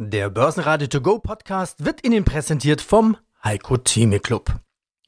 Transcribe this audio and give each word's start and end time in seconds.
Der 0.00 0.30
Börsenradio 0.30 0.86
To 0.86 1.00
Go 1.00 1.18
Podcast 1.18 1.84
wird 1.84 2.06
Ihnen 2.06 2.24
präsentiert 2.24 2.80
vom 2.80 3.16
Heiko 3.42 3.78
Theme 3.78 4.20
Club. 4.20 4.54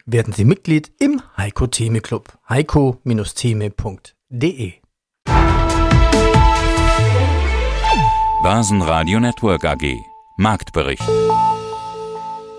Werden 0.05 0.33
Sie 0.33 0.45
Mitglied 0.45 0.91
im 0.99 1.23
Heiko 1.37 1.69
Theme 1.69 2.01
Club. 2.01 2.37
heiko-theme.de 2.49 4.73
Börsenradio 8.43 9.21
Network 9.21 9.65
AG 9.65 9.95
Marktbericht 10.37 11.09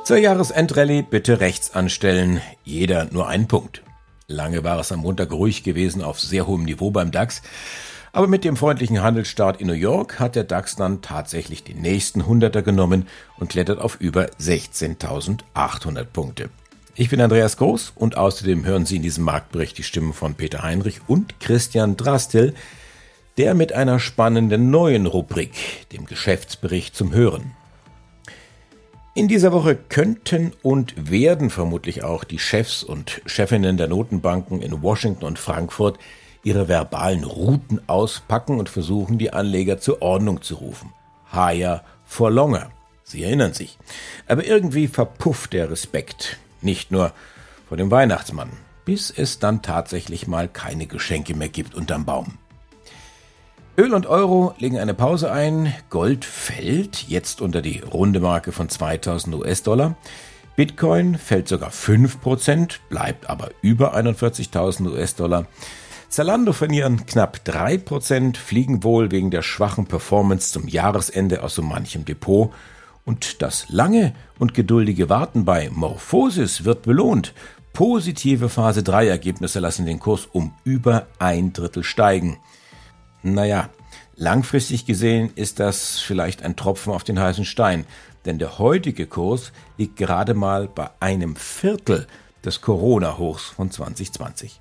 Zur 0.06 0.16
Jahresendrallye 0.16 1.02
bitte 1.02 1.42
rechts 1.42 1.76
anstellen, 1.76 2.40
jeder 2.64 3.10
nur 3.12 3.28
einen 3.28 3.50
Punkt. 3.50 3.84
Lange 4.28 4.64
war 4.64 4.80
es 4.80 4.94
am 4.94 5.02
Montag 5.02 5.34
ruhig 5.34 5.64
gewesen 5.64 6.02
auf 6.02 6.18
sehr 6.18 6.48
hohem 6.48 6.64
Niveau 6.64 6.92
beim 6.92 7.12
DAX. 7.12 7.42
Aber 8.14 8.28
mit 8.28 8.44
dem 8.44 8.58
freundlichen 8.58 9.02
Handelsstart 9.02 9.62
in 9.62 9.68
New 9.68 9.74
York 9.74 10.20
hat 10.20 10.36
der 10.36 10.44
DAX 10.44 10.76
dann 10.76 11.02
tatsächlich 11.02 11.64
den 11.64 11.82
nächsten 11.82 12.26
Hunderter 12.26 12.62
genommen 12.62 13.08
und 13.40 13.50
klettert 13.50 13.80
auf 13.80 14.02
über 14.02 14.26
16.800 14.40 16.04
Punkte. 16.06 16.50
Ich 16.96 17.10
bin 17.10 17.22
Andreas 17.22 17.56
Groß 17.56 17.94
und 17.96 18.18
außerdem 18.18 18.66
hören 18.66 18.86
Sie 18.86 18.98
in 18.98 19.02
diesem 19.02 19.24
Marktbericht 19.24 19.78
die 19.78 19.84
Stimmen 19.84 20.12
von 20.12 20.36
Peter 20.36 20.62
Heinrich 20.62 21.00
und 21.08 21.40
Christian 21.40 21.96
Drastil, 21.96 22.54
der 23.38 23.54
mit 23.54 23.72
einer 23.72 23.98
spannenden 23.98 24.72
neuen 24.72 25.06
Rubrik, 25.06 25.90
dem 25.94 26.06
Geschäftsbericht 26.06 26.94
zum 26.94 27.14
Hören. 27.14 27.52
In 29.14 29.30
dieser 29.30 29.54
Woche 29.54 29.76
könnten 29.76 30.52
und 30.62 31.10
werden 31.10 31.50
vermutlich 31.50 32.04
auch 32.04 32.26
die 32.26 32.40
Chefs 32.40 32.84
und 32.84 33.22
Chefinnen 33.26 33.78
der 33.78 33.88
Notenbanken 33.88 34.62
in 34.62 34.82
Washington 34.82 35.26
und 35.26 35.40
Frankfurt 35.40 35.98
ihre 36.44 36.68
verbalen 36.68 37.24
Routen 37.24 37.82
auspacken 37.88 38.60
und 38.60 38.70
versuchen, 38.70 39.18
die 39.18 39.34
Anleger 39.34 39.80
zur 39.80 40.02
Ordnung 40.02 40.42
zu 40.42 40.56
rufen. 40.56 40.94
Higher 41.34 41.84
for 42.06 42.32
longer. 42.32 42.72
Sie 43.04 43.24
erinnern 43.24 43.54
sich. 43.54 43.78
Aber 44.28 44.46
irgendwie 44.46 44.88
verpufft 44.88 45.54
der 45.54 45.70
Respekt. 45.70 46.38
Nicht 46.62 46.92
nur 46.92 47.12
vor 47.68 47.78
dem 47.78 47.92
Weihnachtsmann, 47.92 48.50
bis 48.86 49.12
es 49.12 49.40
dann 49.40 49.62
tatsächlich 49.62 50.28
mal 50.28 50.48
keine 50.48 50.88
Geschenke 50.88 51.36
mehr 51.36 51.50
gibt 51.50 51.76
unterm 51.76 52.06
Baum. 52.06 52.38
Öl 53.78 53.94
und 53.94 54.06
Euro 54.06 54.54
legen 54.60 54.78
eine 54.78 54.94
Pause 54.94 55.32
ein, 55.32 55.74
Gold 55.90 56.26
fällt 56.26 57.08
jetzt 57.08 57.42
unter 57.42 57.62
die 57.62 57.80
runde 57.80 58.20
Marke 58.20 58.52
von 58.52 58.68
2000 58.68 59.36
US-Dollar. 59.36 59.96
Bitcoin 60.58 61.18
fällt 61.18 61.48
sogar 61.48 61.72
5%, 61.72 62.80
bleibt 62.90 63.30
aber 63.30 63.52
über 63.62 63.96
41.000 63.96 64.92
US-Dollar. 64.92 65.48
Zalando 66.12 66.52
verlieren 66.52 67.06
knapp 67.06 67.40
3%, 67.46 68.36
fliegen 68.36 68.84
wohl 68.84 69.12
wegen 69.12 69.32
der 69.32 69.42
schwachen 69.42 69.86
Performance 69.86 70.52
zum 70.52 70.68
Jahresende 70.68 71.42
aus 71.42 71.56
so 71.56 71.62
manchem 71.62 72.04
Depot. 72.04 72.52
Und 73.06 73.42
das 73.42 73.70
lange 73.70 74.14
und 74.38 74.54
geduldige 74.54 75.08
Warten 75.08 75.46
bei 75.46 75.70
Morphosis 75.70 76.66
wird 76.66 76.82
belohnt. 76.82 77.34
Positive 77.72 78.50
Phase 78.50 78.84
3 78.84 79.08
Ergebnisse 79.08 79.62
lassen 79.62 79.86
den 79.86 80.00
Kurs 80.00 80.26
um 80.26 80.54
über 80.66 81.08
ein 81.18 81.54
Drittel 81.54 81.86
steigen. 81.86 82.40
Naja, 83.24 83.70
langfristig 84.18 84.86
gesehen 84.86 85.32
ist 85.36 85.62
das 85.62 86.02
vielleicht 86.02 86.44
ein 86.44 86.58
Tropfen 86.58 86.92
auf 86.92 87.06
den 87.06 87.22
heißen 87.22 87.46
Stein, 87.46 87.86
denn 88.26 88.38
der 88.38 88.60
heutige 88.60 89.08
Kurs 89.08 89.54
liegt 89.78 89.96
gerade 89.96 90.34
mal 90.34 90.68
bei 90.68 90.90
einem 91.00 91.38
Viertel 91.38 92.06
des 92.44 92.60
Corona-Hochs 92.60 93.46
von 93.46 93.72
2020. 93.72 94.61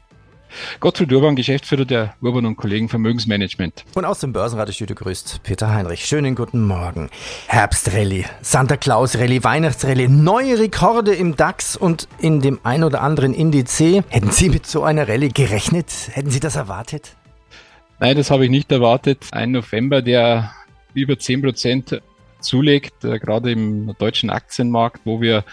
Gottfried 0.80 1.12
Urban, 1.12 1.36
Geschäftsführer 1.36 1.84
der 1.84 2.14
Urban 2.20 2.46
und 2.46 2.56
Kollegen 2.56 2.88
Vermögensmanagement. 2.88 3.84
Und 3.94 4.04
aus 4.04 4.20
dem 4.20 4.32
Börsenradiostudio 4.32 4.96
grüßt 4.96 5.42
Peter 5.42 5.72
Heinrich. 5.72 6.04
Schönen 6.04 6.34
guten 6.34 6.66
Morgen. 6.66 7.10
Herbstrallye, 7.46 8.24
Santa 8.42 8.76
Claus 8.76 9.16
Rallye, 9.16 9.42
Weihnachtsrallye, 9.44 10.08
neue 10.08 10.58
Rekorde 10.58 11.14
im 11.14 11.36
DAX 11.36 11.76
und 11.76 12.08
in 12.18 12.40
dem 12.40 12.60
ein 12.62 12.84
oder 12.84 13.02
anderen 13.02 13.34
Indiz. 13.34 13.78
Hätten 13.80 14.30
Sie 14.30 14.48
mit 14.48 14.66
so 14.66 14.82
einer 14.82 15.08
Rallye 15.08 15.28
gerechnet? 15.28 15.86
Hätten 16.12 16.30
Sie 16.30 16.40
das 16.40 16.56
erwartet? 16.56 17.16
Nein, 18.00 18.16
das 18.16 18.30
habe 18.30 18.44
ich 18.44 18.50
nicht 18.50 18.72
erwartet. 18.72 19.28
Ein 19.32 19.52
November, 19.52 20.02
der 20.02 20.52
über 20.94 21.18
10 21.18 21.42
Prozent 21.42 22.02
zulegt, 22.40 23.04
äh, 23.04 23.18
gerade 23.18 23.52
im 23.52 23.94
deutschen 23.98 24.30
Aktienmarkt, 24.30 25.02
wo 25.04 25.20
wir 25.20 25.44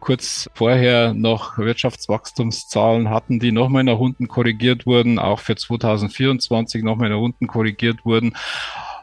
kurz 0.00 0.50
vorher 0.54 1.14
noch 1.14 1.58
Wirtschaftswachstumszahlen 1.58 3.10
hatten, 3.10 3.38
die 3.38 3.52
nochmal 3.52 3.84
nach 3.84 3.98
unten 3.98 4.28
korrigiert 4.28 4.86
wurden, 4.86 5.18
auch 5.18 5.40
für 5.40 5.56
2024 5.56 6.82
nochmal 6.82 7.10
nach 7.10 7.18
unten 7.18 7.46
korrigiert 7.46 8.04
wurden. 8.04 8.34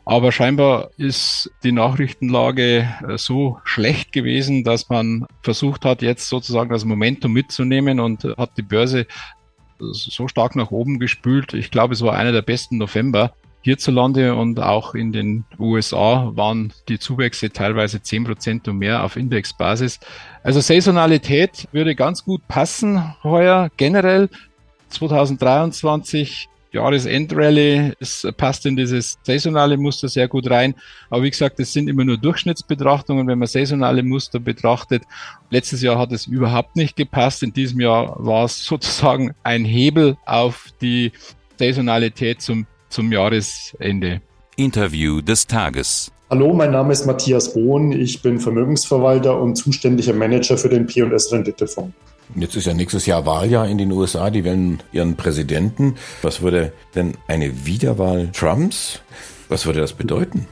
Aber 0.06 0.32
scheinbar 0.32 0.90
ist 0.98 1.52
die 1.64 1.74
Nachrichtenlage 1.74 2.88
äh, 3.08 3.18
so 3.18 3.60
schlecht 3.66 4.14
gewesen, 4.14 4.64
dass 4.64 4.88
man 4.88 5.26
versucht 5.44 5.84
hat, 5.84 6.02
jetzt 6.02 6.30
sozusagen 6.30 6.70
das 6.70 6.86
Momentum 6.86 7.34
mitzunehmen 7.34 8.00
und 8.00 8.24
hat 8.38 8.52
die 8.58 8.62
Börse 8.62 9.06
so 9.80 10.28
stark 10.28 10.56
nach 10.56 10.72
oben 10.72 11.00
gespült. 11.00 11.54
Ich 11.54 11.72
glaube, 11.72 11.94
es 11.94 12.02
war 12.02 12.14
einer 12.14 12.32
der 12.32 12.42
besten 12.42 12.78
November 12.78 13.34
hierzulande 13.62 14.36
und 14.36 14.60
auch 14.60 14.96
in 14.96 15.12
den 15.12 15.44
USA 15.60 16.32
waren 16.36 16.72
die 16.88 17.00
Zuwächse 17.00 17.50
teilweise 17.50 18.02
zehn 18.02 18.24
Prozent 18.24 18.68
und 18.68 18.78
mehr 18.78 19.04
auf 19.04 19.16
Indexbasis. 19.18 20.00
Also 20.44 20.62
Saisonalität 20.62 21.68
würde 21.72 21.96
ganz 21.96 22.24
gut 22.24 22.48
passen 22.48 23.16
heuer. 23.24 23.70
Generell 23.76 24.30
2023 24.90 26.48
Jahresendrallye, 26.72 27.94
es 28.00 28.28
passt 28.38 28.66
in 28.66 28.76
dieses 28.76 29.18
saisonale 29.24 29.78
Muster 29.78 30.08
sehr 30.08 30.28
gut 30.28 30.50
rein. 30.50 30.76
Aber 31.10 31.24
wie 31.24 31.30
gesagt, 31.30 31.60
es 31.60 31.74
sind 31.74 31.90
immer 31.90 32.04
nur 32.04 32.18
Durchschnittsbetrachtungen, 32.18 33.28
wenn 33.28 33.40
man 33.40 33.48
saisonale 33.48 34.04
Muster 34.04 34.40
betrachtet. 34.40 35.04
Letztes 35.50 35.82
Jahr 35.82 35.98
hat 35.98 36.12
es 36.12 36.28
überhaupt 36.28 36.76
nicht 36.76 36.96
gepasst. 36.96 37.44
In 37.44 37.54
diesem 37.54 37.80
Jahr 37.80 38.16
war 38.18 38.46
es 38.46 38.66
sozusagen 38.66 39.34
ein 39.44 39.66
Hebel 39.66 40.18
auf 40.26 40.68
die 40.82 41.12
Saisonalität 41.58 42.42
zum 42.42 42.68
zum 42.90 43.12
Jahresende. 43.12 44.22
Interview 44.56 45.22
des 45.22 45.46
Tages. 45.46 46.12
Hallo, 46.30 46.54
mein 46.54 46.72
Name 46.72 46.92
ist 46.92 47.06
Matthias 47.06 47.54
Bohn. 47.54 47.92
Ich 47.92 48.22
bin 48.22 48.40
Vermögensverwalter 48.40 49.40
und 49.40 49.56
zuständiger 49.56 50.14
Manager 50.14 50.58
für 50.58 50.68
den 50.68 50.86
P&S 50.86 51.32
Renditefonds. 51.32 51.94
Jetzt 52.36 52.56
ist 52.56 52.66
ja 52.66 52.74
nächstes 52.74 53.06
Jahr 53.06 53.26
Wahljahr 53.26 53.68
in 53.68 53.78
den 53.78 53.92
USA. 53.92 54.30
Die 54.30 54.44
wählen 54.44 54.84
ihren 54.92 55.16
Präsidenten. 55.16 55.96
Was 56.22 56.42
würde 56.42 56.74
denn 56.96 57.14
eine 57.28 57.66
Wiederwahl 57.66 58.30
Trumps, 58.34 59.00
was 59.48 59.66
würde 59.66 59.80
das 59.80 59.94
bedeuten? 59.94 60.48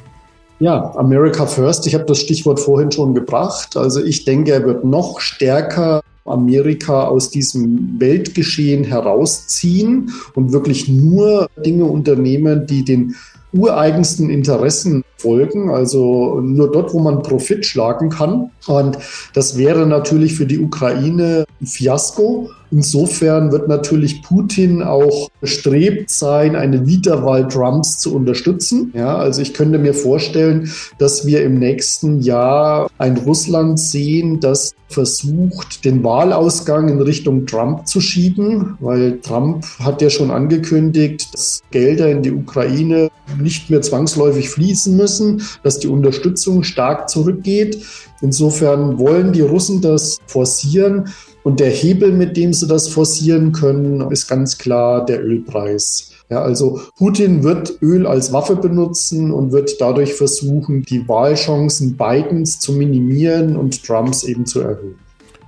Ja, 0.59 0.94
America 0.95 1.45
First. 1.45 1.85
Ich 1.85 1.95
habe 1.95 2.06
das 2.06 2.19
Stichwort 2.19 2.62
vorhin 2.62 2.91
schon 2.91 3.13
gebracht. 3.13 3.75
Also 3.75 4.01
ich 4.01 4.24
denke, 4.24 4.53
er 4.53 4.63
wird 4.66 4.85
noch 4.85 5.19
stärker 5.19 6.01
Amerika 6.25 7.03
aus 7.03 7.30
diesem 7.30 8.00
Weltgeschehen 8.00 8.84
herausziehen 8.84 10.12
und 10.34 10.52
wirklich 10.52 10.90
nur 10.90 11.47
Dinge 11.63 11.86
unternehmen, 11.86 12.66
die 12.68 12.84
den 12.84 13.16
ureigensten 13.53 14.30
Interessen 14.30 15.03
folgen, 15.18 15.69
also 15.69 16.41
nur 16.41 16.72
dort, 16.72 16.94
wo 16.94 17.00
man 17.00 17.22
Profit 17.22 17.66
schlagen 17.66 18.09
kann. 18.09 18.52
Und 18.68 18.97
das 19.34 19.58
wäre 19.58 19.86
natürlich 19.86 20.36
für 20.36 20.46
die 20.46 20.59
Ukraine 20.59 21.46
ein 21.62 21.68
Fiasko. 21.68 22.50
Insofern 22.72 23.52
wird 23.52 23.68
natürlich 23.68 24.22
Putin 24.22 24.81
auch 24.81 25.30
bestrebt 25.42 26.09
sein, 26.09 26.56
eine 26.56 26.88
Wiederwahl 26.88 27.48
Trumps 27.48 28.00
zu 28.00 28.16
unterstützen. 28.16 28.92
Ja, 28.96 29.18
also 29.18 29.42
ich 29.42 29.53
könnte 29.53 29.78
mir 29.78 29.94
vorstellen, 29.94 30.70
dass 30.98 31.25
wir 31.25 31.44
im 31.44 31.59
nächsten 31.59 32.22
Jahr 32.22 32.90
ein 32.98 33.18
Russland 33.18 33.80
sehen, 33.80 34.40
das 34.40 34.74
versucht, 34.88 35.84
den 35.84 36.04
Wahlausgang 36.04 36.90
in 36.90 37.02
Richtung 37.02 37.46
Trump 37.46 37.88
zu 37.88 38.00
schieben, 38.00 38.78
weil 38.80 39.20
Trump 39.20 39.66
hat 39.80 40.02
ja 40.02 40.09
schon 40.09 40.31
angekündigt, 40.31 41.34
dass 41.34 41.62
Gelder 41.72 42.09
in 42.09 42.22
die 42.22 42.31
Ukraine 42.31 43.09
nicht 43.40 43.70
mehr 43.70 43.81
zwangsläufig 43.81 44.50
fließen 44.50 44.96
müssen, 44.96 45.42
dass 45.64 45.80
die 45.80 45.88
Unterstützung 45.88 46.64
stark 46.64 47.09
zurückgeht. 47.09 47.84
Insofern 48.22 48.98
wollen 48.98 49.34
die 49.34 49.42
Russen 49.42 49.81
das 49.81 50.19
forcieren. 50.28 51.10
Und 51.45 51.59
der 51.59 51.69
Hebel, 51.69 52.12
mit 52.12 52.38
dem 52.38 52.53
sie 52.53 52.65
das 52.65 52.88
forcieren 52.88 53.51
können, 53.51 54.09
ist 54.09 54.27
ganz 54.27 54.57
klar 54.57 55.06
der 55.06 55.24
Ölpreis. 55.24 56.09
Ja, 56.27 56.42
also 56.42 56.81
Putin 56.97 57.44
wird 57.44 57.83
Öl 57.83 58.07
als 58.07 58.33
Waffe 58.33 58.56
benutzen 58.56 59.31
und 59.31 59.51
wird 59.51 59.80
dadurch 59.80 60.15
versuchen, 60.15 60.81
die 60.81 61.07
Wahlchancen 61.07 61.97
Bidens 61.97 62.59
zu 62.59 62.74
minimieren 62.74 63.57
und 63.57 63.86
Trumps 63.86 64.24
eben 64.24 64.47
zu 64.47 64.62
erhöhen. 64.62 64.95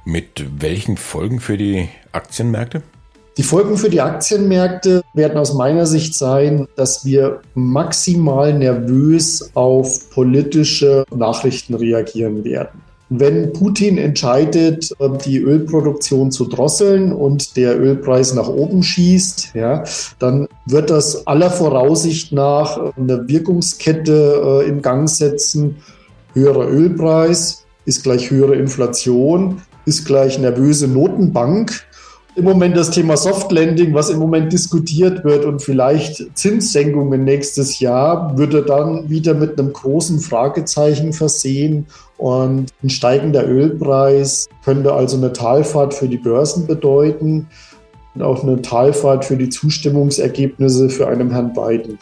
Mit 0.05 0.45
welchen 0.59 0.97
Folgen 0.97 1.39
für 1.39 1.57
die 1.57 1.89
Aktienmärkte? 2.11 2.83
Die 3.37 3.43
Folgen 3.43 3.75
für 3.75 3.89
die 3.89 4.01
Aktienmärkte 4.01 5.01
werden 5.15 5.39
aus 5.39 5.55
meiner 5.55 5.87
Sicht 5.87 6.13
sein, 6.13 6.67
dass 6.75 7.05
wir 7.05 7.41
maximal 7.55 8.53
nervös 8.53 9.49
auf 9.55 10.11
politische 10.11 11.05
Nachrichten 11.09 11.73
reagieren 11.73 12.43
werden. 12.43 12.86
Wenn 13.09 13.53
Putin 13.53 13.97
entscheidet, 13.97 14.93
die 15.25 15.37
Ölproduktion 15.37 16.31
zu 16.31 16.45
drosseln 16.45 17.13
und 17.13 17.55
der 17.55 17.79
Ölpreis 17.79 18.33
nach 18.33 18.49
oben 18.49 18.83
schießt, 18.83 19.51
ja, 19.53 19.85
dann 20.19 20.47
wird 20.65 20.89
das 20.89 21.25
aller 21.25 21.49
Voraussicht 21.49 22.33
nach 22.33 22.93
eine 22.97 23.27
Wirkungskette 23.29 24.61
äh, 24.63 24.67
in 24.67 24.81
Gang 24.81 25.07
setzen, 25.09 25.77
höherer 26.33 26.67
Ölpreis 26.67 27.65
ist 27.85 28.03
gleich 28.03 28.29
höhere 28.29 28.55
Inflation, 28.55 29.61
ist 29.85 30.05
gleich 30.05 30.37
nervöse 30.37 30.89
Notenbank. 30.89 31.86
Im 32.37 32.43
Moment 32.43 32.77
das 32.77 32.91
Thema 32.91 33.17
Softlanding, 33.17 33.95
was 33.95 34.11
im 34.11 34.19
Moment 34.19 34.53
diskutiert 34.53 35.25
wird 35.25 35.43
und 35.43 35.59
vielleicht 35.59 36.37
Zinssenkungen 36.37 37.23
nächstes 37.23 37.79
Jahr, 37.79 38.37
würde 38.37 38.61
dann 38.61 39.09
wieder 39.09 39.33
mit 39.33 39.59
einem 39.59 39.73
großen 39.73 40.19
Fragezeichen 40.19 41.13
versehen. 41.13 41.87
Und 42.17 42.71
ein 42.83 42.91
steigender 42.91 43.43
Ölpreis 43.47 44.47
könnte 44.63 44.93
also 44.93 45.17
eine 45.17 45.33
Talfahrt 45.33 45.95
für 45.95 46.07
die 46.07 46.17
Börsen 46.17 46.67
bedeuten 46.67 47.47
und 48.13 48.21
auch 48.21 48.43
eine 48.43 48.61
Talfahrt 48.61 49.25
für 49.25 49.35
die 49.35 49.49
Zustimmungsergebnisse 49.49 50.91
für 50.91 51.07
einen 51.07 51.31
Herrn 51.31 51.53
Biden 51.53 51.97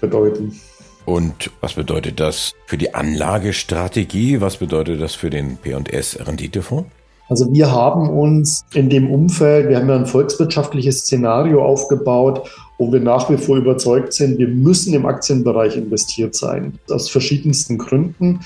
bedeuten. 0.00 0.60
Und 1.04 1.52
was 1.60 1.74
bedeutet 1.74 2.18
das 2.18 2.50
für 2.66 2.76
die 2.76 2.92
Anlagestrategie? 2.92 4.40
Was 4.40 4.56
bedeutet 4.56 5.00
das 5.00 5.14
für 5.14 5.30
den 5.30 5.58
P&S 5.58 6.26
Renditefonds? 6.26 6.90
Also 7.28 7.52
wir 7.52 7.72
haben 7.72 8.08
uns 8.08 8.64
in 8.72 8.88
dem 8.88 9.10
Umfeld, 9.10 9.68
wir 9.68 9.78
haben 9.78 9.88
ja 9.88 9.96
ein 9.96 10.06
volkswirtschaftliches 10.06 11.00
Szenario 11.00 11.64
aufgebaut, 11.64 12.48
wo 12.78 12.92
wir 12.92 13.00
nach 13.00 13.28
wie 13.30 13.36
vor 13.36 13.56
überzeugt 13.56 14.12
sind, 14.12 14.38
wir 14.38 14.48
müssen 14.48 14.94
im 14.94 15.06
Aktienbereich 15.06 15.76
investiert 15.76 16.34
sein. 16.34 16.78
Aus 16.90 17.08
verschiedensten 17.08 17.78
Gründen. 17.78 18.40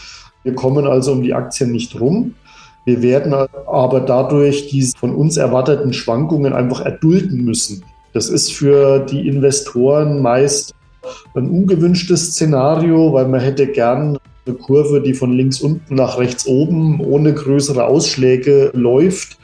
Wir 0.44 0.54
kommen 0.54 0.86
also 0.86 1.12
um 1.12 1.22
die 1.22 1.34
Aktien 1.34 1.72
nicht 1.72 2.00
rum. 2.00 2.34
Wir 2.86 3.02
werden 3.02 3.34
aber 3.34 4.00
dadurch 4.00 4.68
diese 4.68 4.96
von 4.96 5.14
uns 5.14 5.36
erwarteten 5.36 5.92
Schwankungen 5.92 6.54
einfach 6.54 6.80
erdulden 6.80 7.44
müssen. 7.44 7.84
Das 8.14 8.28
ist 8.28 8.52
für 8.52 9.00
die 9.00 9.28
Investoren 9.28 10.22
meist 10.22 10.74
ein 11.34 11.48
ungewünschtes 11.48 12.32
Szenario, 12.32 13.12
weil 13.12 13.28
man 13.28 13.40
hätte 13.40 13.66
gern 13.66 14.18
eine 14.46 14.56
Kurve, 14.56 15.00
die 15.00 15.14
von 15.14 15.32
links 15.32 15.60
unten 15.60 15.94
nach 15.94 16.18
rechts 16.18 16.46
oben 16.46 17.00
ohne 17.00 17.34
größere 17.34 17.84
Ausschläge 17.84 18.70
läuft. 18.74 19.38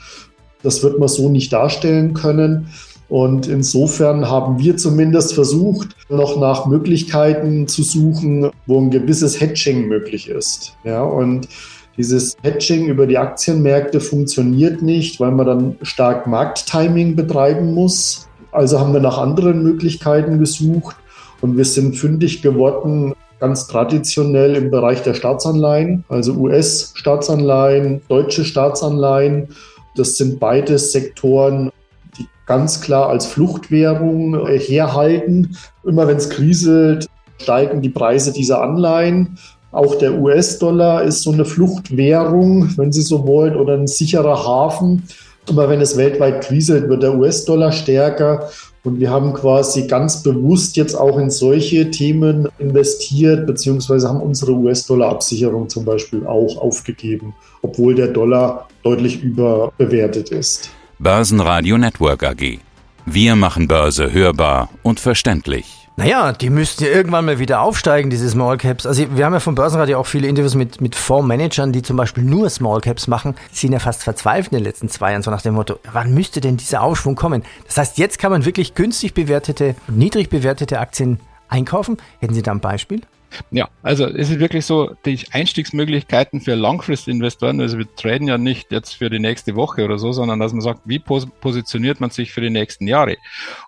Das 0.63 0.83
wird 0.83 0.99
man 0.99 1.09
so 1.09 1.29
nicht 1.29 1.53
darstellen 1.53 2.15
können. 2.15 2.69
Und 3.09 3.47
insofern 3.47 4.29
haben 4.29 4.59
wir 4.59 4.77
zumindest 4.77 5.35
versucht, 5.35 5.95
noch 6.09 6.41
nach 6.41 6.67
Möglichkeiten 6.67 7.69
zu 7.69 7.83
suchen, 7.83 8.51
wo 8.67 8.81
ein 8.81 8.91
gewisses 8.91 9.41
Hedging 9.41 9.87
möglich 9.87 10.29
ist. 10.29 10.75
Ja, 10.83 11.03
und 11.03 11.49
dieses 11.97 12.37
Hedging 12.43 12.89
über 12.89 13.07
die 13.07 13.17
Aktienmärkte 13.17 14.01
funktioniert 14.01 14.83
nicht, 14.83 15.21
weil 15.21 15.31
man 15.31 15.47
dann 15.47 15.77
stark 15.83 16.27
Markttiming 16.27 17.17
betreiben 17.17 17.73
muss. 17.73 18.29
Also 18.51 18.81
haben 18.81 18.93
wir 18.93 19.01
nach 19.01 19.19
anderen 19.19 19.63
Möglichkeiten 19.63 20.39
gesucht 20.39 20.97
und 21.41 21.57
wir 21.57 21.65
sind 21.65 21.97
fündig 21.97 22.43
geworden, 22.43 23.15
ganz 23.41 23.67
traditionell 23.67 24.57
im 24.57 24.71
Bereich 24.71 25.03
der 25.03 25.15
Staatsanleihen, 25.15 26.05
also 26.09 26.33
US-Staatsanleihen, 26.33 28.01
deutsche 28.09 28.45
Staatsanleihen. 28.45 29.49
Das 29.97 30.17
sind 30.17 30.41
beides 30.41 30.93
Sektoren, 30.93 31.71
die 32.19 32.27
ganz 32.47 32.81
klar 32.81 33.09
als 33.09 33.27
Fluchtwährung 33.27 34.47
äh, 34.47 34.59
herhalten. 34.59 35.57
Immer 35.85 36.07
wenn 36.09 36.17
es 36.17 36.31
kriselt, 36.31 37.07
steigen 37.41 37.83
die 37.83 37.91
Preise 37.91 38.33
dieser 38.33 38.63
Anleihen. 38.63 39.39
Auch 39.73 39.97
der 39.97 40.19
US-Dollar 40.19 41.03
ist 41.03 41.23
so 41.23 41.33
eine 41.33 41.45
Fluchtwährung, 41.45 42.77
wenn 42.79 42.93
Sie 42.93 43.03
so 43.03 43.27
wollen, 43.27 43.57
oder 43.57 43.75
ein 43.75 43.87
sicherer 43.87 44.47
Hafen. 44.47 45.03
Immer 45.49 45.69
wenn 45.69 45.81
es 45.81 45.97
weltweit 45.97 46.45
kriselt, 46.45 46.89
wird 46.89 47.03
der 47.03 47.15
US-Dollar 47.15 47.73
stärker. 47.73 48.49
Und 48.87 49.01
wir 49.01 49.11
haben 49.11 49.35
quasi 49.35 49.89
ganz 49.89 50.23
bewusst 50.23 50.77
jetzt 50.77 50.95
auch 50.95 51.19
in 51.19 51.29
solche 51.29 51.91
Themen 51.91 52.47
investiert, 52.61 53.45
beziehungsweise 53.45 54.09
haben 54.09 54.21
unsere 54.21 54.53
US-Dollar-Absicherung 54.53 55.69
zum 55.69 55.85
Beispiel 55.85 56.25
auch 56.25 56.57
aufgegeben, 56.59 57.35
obwohl 57.63 57.97
der 57.97 58.07
Dollar 58.07 58.69
deutlich 58.85 59.21
überbewertet 59.21 60.29
ist. 60.29 60.71
Börsenradio 61.01 61.77
Network 61.77 62.23
AG. 62.23 62.61
Wir 63.07 63.35
machen 63.35 63.67
Börse 63.67 64.13
hörbar 64.13 64.71
und 64.85 65.01
verständlich. 65.01 65.86
Naja, 65.99 66.33
die 66.33 66.51
müssten 66.51 66.85
ja 66.85 66.91
irgendwann 66.91 67.25
mal 67.25 67.39
wieder 67.39 67.63
aufsteigen, 67.63 68.11
diese 68.11 68.29
Small 68.29 68.59
Caps. 68.59 68.85
Also 68.85 69.17
wir 69.17 69.25
haben 69.25 69.33
ja 69.33 69.41
vom 69.41 69.55
Börsenradio 69.55 69.99
auch 69.99 70.07
viele 70.07 70.29
Interviews 70.29 70.55
mit, 70.55 70.83
mit 70.83 70.95
Fondsmanagern, 70.95 71.73
die 71.73 71.81
zum 71.81 71.97
Beispiel 71.97 72.23
nur 72.23 72.51
Small 72.51 72.83
Caps 72.83 73.07
machen. 73.09 73.35
Die 73.51 73.57
sind 73.57 73.73
ja 73.73 73.79
fast 73.79 74.05
verzweifelt 74.05 74.53
in 74.53 74.59
den 74.59 74.65
letzten 74.65 74.91
zwei 74.91 75.13
Jahren, 75.13 75.23
so 75.23 75.31
nach 75.31 75.41
dem 75.41 75.55
Motto, 75.55 75.79
wann 75.91 76.13
müsste 76.13 76.43
denn 76.43 76.59
dieser 76.59 76.83
Aufschwung 76.83 77.15
kommen? 77.15 77.45
Das 77.65 77.79
heißt, 77.79 77.97
jetzt 77.97 78.19
kann 78.19 78.31
man 78.31 78.45
wirklich 78.45 78.75
günstig 78.75 79.15
bewertete 79.15 79.75
und 79.89 79.97
niedrig 79.97 80.29
bewertete 80.29 80.81
Aktien 80.81 81.19
einkaufen. 81.49 81.97
Hätten 82.21 82.35
Sie 82.35 82.43
da 82.43 82.51
ein 82.51 82.61
Beispiel? 82.61 83.01
Ja, 83.51 83.69
also 83.83 84.07
es 84.07 84.31
ist 84.31 84.41
wirklich 84.41 84.67
so, 84.67 84.95
die 85.05 85.19
Einstiegsmöglichkeiten 85.31 86.41
für 86.41 86.55
Langfristinvestoren, 86.55 87.61
also 87.61 87.79
wir 87.79 87.87
traden 87.95 88.29
ja 88.29 88.39
nicht 88.39 88.73
jetzt 88.73 88.95
für 88.95 89.11
die 89.11 89.19
nächste 89.19 89.57
Woche 89.57 89.85
oder 89.85 89.99
so, 89.99 90.13
sondern 90.13 90.41
dass 90.41 90.53
man 90.53 90.61
sagt, 90.61 90.83
wie 90.85 90.99
pos 90.99 91.27
positioniert 91.41 92.01
man 92.01 92.11
sich 92.11 92.33
für 92.33 92.41
die 92.41 92.51
nächsten 92.51 92.87
Jahre? 92.87 93.17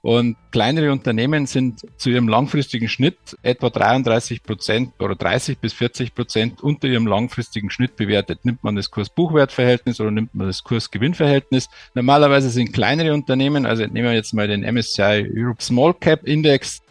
Und 0.02 0.36
kleinere 0.50 0.92
Unternehmen 0.92 1.46
sind 1.46 1.80
zu 1.96 2.10
ihrem 2.10 2.28
langfristigen 2.28 2.88
Schnitt 2.88 3.18
etwa 3.42 3.70
33 3.70 4.42
Prozent 4.42 4.92
oder 4.98 5.14
30 5.14 5.58
bis 5.58 5.72
40 5.72 6.14
Prozent 6.14 6.62
unter 6.62 6.88
ihrem 6.88 7.06
langfristigen 7.06 7.70
Schnitt 7.70 7.96
bewertet. 7.96 8.44
Nimmt 8.44 8.64
man 8.64 8.76
das 8.76 8.90
Kurs-Buchwert-Verhältnis 8.90 10.00
oder 10.00 10.10
nimmt 10.10 10.34
man 10.34 10.46
das 10.46 10.64
Kurs-Gewinn-Verhältnis? 10.64 11.68
Normalerweise 11.94 12.50
sind 12.50 12.72
kleinere 12.72 13.12
Unternehmen, 13.12 13.66
also 13.66 13.84
nehmen 13.84 14.08
wir 14.08 14.14
jetzt 14.14 14.34
mal 14.34 14.48
den 14.48 14.62
MSCI 14.62 15.30
Europe 15.34 15.62
Small 15.62 15.94
Cap 15.94 16.26
Index, 16.26 16.82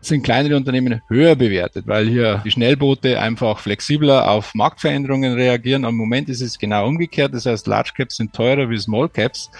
sind 0.00 0.22
kleinere 0.22 0.56
Unternehmen 0.56 1.02
höher 1.08 1.36
bewertet, 1.36 1.86
weil 1.86 2.08
hier 2.08 2.40
die 2.44 2.50
Schnellboote 2.50 3.20
einfach 3.20 3.58
flexibler 3.58 4.30
auf 4.30 4.54
Marktveränderungen 4.54 5.34
reagieren. 5.34 5.84
Am 5.84 5.94
Moment 5.94 6.28
ist 6.28 6.40
es 6.40 6.58
genau 6.58 6.86
umgekehrt. 6.86 7.34
Das 7.34 7.46
heißt, 7.46 7.66
Large 7.66 7.92
Caps 7.96 8.16
sind 8.16 8.32
teurer 8.32 8.70
wie 8.70 8.78
Small 8.78 9.08
Caps. 9.08 9.50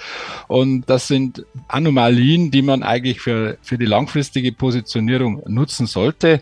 Und 0.48 0.88
das 0.88 1.08
sind 1.08 1.44
Anomalien, 1.68 2.50
die 2.50 2.62
man 2.62 2.82
eigentlich 2.82 3.20
für, 3.20 3.58
für 3.62 3.76
die 3.76 3.86
langfristige 3.86 4.52
Positionierung 4.52 5.42
nutzen 5.46 5.86
sollte. 5.86 6.40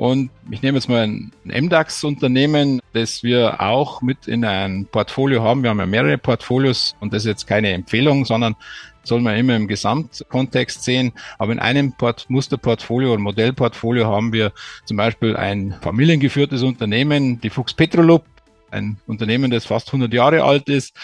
Und 0.00 0.30
ich 0.50 0.62
nehme 0.62 0.78
jetzt 0.78 0.88
mal 0.88 1.02
ein 1.02 1.30
MDAX-Unternehmen, 1.44 2.80
das 2.94 3.22
wir 3.22 3.60
auch 3.60 4.00
mit 4.00 4.28
in 4.28 4.46
ein 4.46 4.86
Portfolio 4.90 5.42
haben. 5.42 5.62
Wir 5.62 5.68
haben 5.68 5.78
ja 5.78 5.84
mehrere 5.84 6.16
Portfolios 6.16 6.96
und 7.00 7.12
das 7.12 7.24
ist 7.24 7.28
jetzt 7.28 7.46
keine 7.46 7.68
Empfehlung, 7.72 8.24
sondern 8.24 8.56
soll 9.02 9.20
man 9.20 9.36
immer 9.36 9.56
im 9.56 9.68
Gesamtkontext 9.68 10.84
sehen. 10.84 11.12
Aber 11.38 11.52
in 11.52 11.58
einem 11.58 11.92
Port 11.92 12.24
Musterportfolio 12.30 13.12
oder 13.12 13.20
Modellportfolio 13.20 14.06
haben 14.06 14.32
wir 14.32 14.52
zum 14.86 14.96
Beispiel 14.96 15.36
ein 15.36 15.74
familiengeführtes 15.82 16.62
Unternehmen, 16.62 17.38
die 17.42 17.50
Fuchs 17.50 17.74
Petrolub, 17.74 18.24
ein 18.70 18.96
Unternehmen, 19.06 19.50
das 19.50 19.66
fast 19.66 19.88
100 19.88 20.14
Jahre 20.14 20.44
alt 20.44 20.70
ist, 20.70 20.96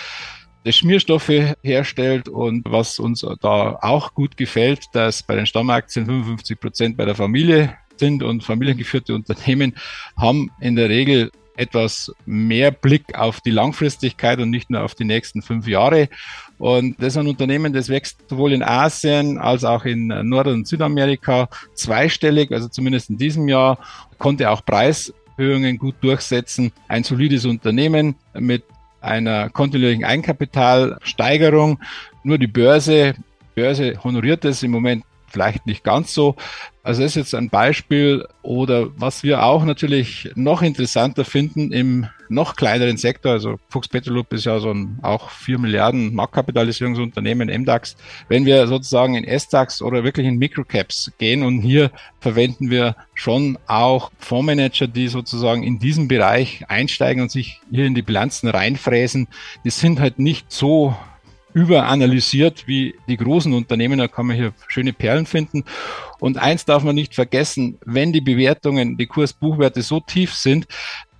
das 0.64 0.74
Schmierstoffe 0.74 1.54
herstellt 1.62 2.30
und 2.30 2.62
was 2.66 2.98
uns 2.98 3.26
da 3.42 3.78
auch 3.82 4.14
gut 4.14 4.38
gefällt, 4.38 4.86
dass 4.94 5.22
bei 5.22 5.36
den 5.36 5.44
Stammaktien 5.44 6.06
55 6.06 6.58
Prozent 6.58 6.96
bei 6.96 7.04
der 7.04 7.14
Familie 7.14 7.76
sind 7.98 8.22
und 8.22 8.44
familiengeführte 8.44 9.14
Unternehmen 9.14 9.74
haben 10.16 10.50
in 10.60 10.76
der 10.76 10.88
Regel 10.88 11.30
etwas 11.56 12.12
mehr 12.26 12.70
Blick 12.70 13.18
auf 13.18 13.40
die 13.40 13.50
Langfristigkeit 13.50 14.38
und 14.38 14.50
nicht 14.50 14.70
nur 14.70 14.82
auf 14.82 14.94
die 14.94 15.04
nächsten 15.04 15.42
fünf 15.42 15.66
Jahre. 15.66 16.08
Und 16.58 16.96
das 16.98 17.08
ist 17.08 17.16
ein 17.18 17.26
Unternehmen, 17.26 17.72
das 17.72 17.88
wächst 17.88 18.28
sowohl 18.28 18.52
in 18.52 18.62
Asien 18.62 19.38
als 19.38 19.64
auch 19.64 19.84
in 19.84 20.08
Nord- 20.08 20.46
und 20.46 20.66
Südamerika 20.66 21.48
zweistellig, 21.74 22.52
also 22.52 22.68
zumindest 22.68 23.10
in 23.10 23.18
diesem 23.18 23.48
Jahr, 23.48 23.78
konnte 24.18 24.50
auch 24.50 24.64
Preiserhöhungen 24.64 25.78
gut 25.78 25.96
durchsetzen. 26.00 26.72
Ein 26.88 27.04
solides 27.04 27.44
Unternehmen 27.44 28.16
mit 28.34 28.64
einer 29.00 29.50
kontinuierlichen 29.50 30.04
Eigenkapitalsteigerung. 30.04 31.78
Nur 32.22 32.38
die 32.38 32.46
Börse, 32.46 33.14
Börse 33.54 34.02
honoriert 34.02 34.44
es 34.44 34.62
im 34.62 34.72
Moment 34.72 35.04
vielleicht 35.36 35.66
nicht 35.66 35.84
ganz 35.84 36.14
so. 36.14 36.34
Also 36.82 37.02
das 37.02 37.10
ist 37.10 37.16
jetzt 37.16 37.34
ein 37.34 37.50
Beispiel 37.50 38.26
oder 38.40 38.88
was 38.96 39.22
wir 39.22 39.42
auch 39.42 39.66
natürlich 39.66 40.30
noch 40.34 40.62
interessanter 40.62 41.26
finden 41.26 41.72
im 41.72 42.06
noch 42.30 42.56
kleineren 42.56 42.96
Sektor, 42.96 43.32
also 43.32 43.58
Fuchs 43.68 43.88
Petrolub 43.88 44.32
ist 44.32 44.46
ja 44.46 44.58
so 44.58 44.70
ein 44.70 44.98
auch 45.02 45.28
4 45.28 45.58
Milliarden 45.58 46.14
Marktkapitalisierungsunternehmen, 46.14 47.48
MDAX. 47.48 47.96
Wenn 48.28 48.46
wir 48.46 48.66
sozusagen 48.66 49.14
in 49.14 49.24
SDAX 49.38 49.82
oder 49.82 50.04
wirklich 50.04 50.26
in 50.26 50.38
Microcaps 50.38 51.12
gehen 51.18 51.42
und 51.42 51.60
hier 51.60 51.90
verwenden 52.20 52.70
wir 52.70 52.96
schon 53.14 53.58
auch 53.66 54.10
Fondsmanager, 54.18 54.86
die 54.86 55.08
sozusagen 55.08 55.62
in 55.64 55.78
diesem 55.78 56.08
Bereich 56.08 56.64
einsteigen 56.68 57.22
und 57.22 57.30
sich 57.30 57.60
hier 57.70 57.84
in 57.84 57.94
die 57.94 58.02
Bilanzen 58.02 58.48
reinfräsen, 58.48 59.28
die 59.64 59.70
sind 59.70 60.00
halt 60.00 60.18
nicht 60.18 60.50
so 60.50 60.96
überanalysiert 61.56 62.68
wie 62.68 62.94
die 63.08 63.16
großen 63.16 63.54
Unternehmen. 63.54 63.98
Da 63.98 64.08
kann 64.08 64.26
man 64.26 64.36
hier 64.36 64.52
schöne 64.68 64.92
Perlen 64.92 65.24
finden. 65.24 65.64
Und 66.20 66.36
eins 66.36 66.66
darf 66.66 66.82
man 66.82 66.94
nicht 66.94 67.14
vergessen, 67.14 67.78
wenn 67.86 68.12
die 68.12 68.20
Bewertungen, 68.20 68.98
die 68.98 69.06
Kursbuchwerte 69.06 69.80
so 69.80 70.00
tief 70.00 70.34
sind, 70.34 70.66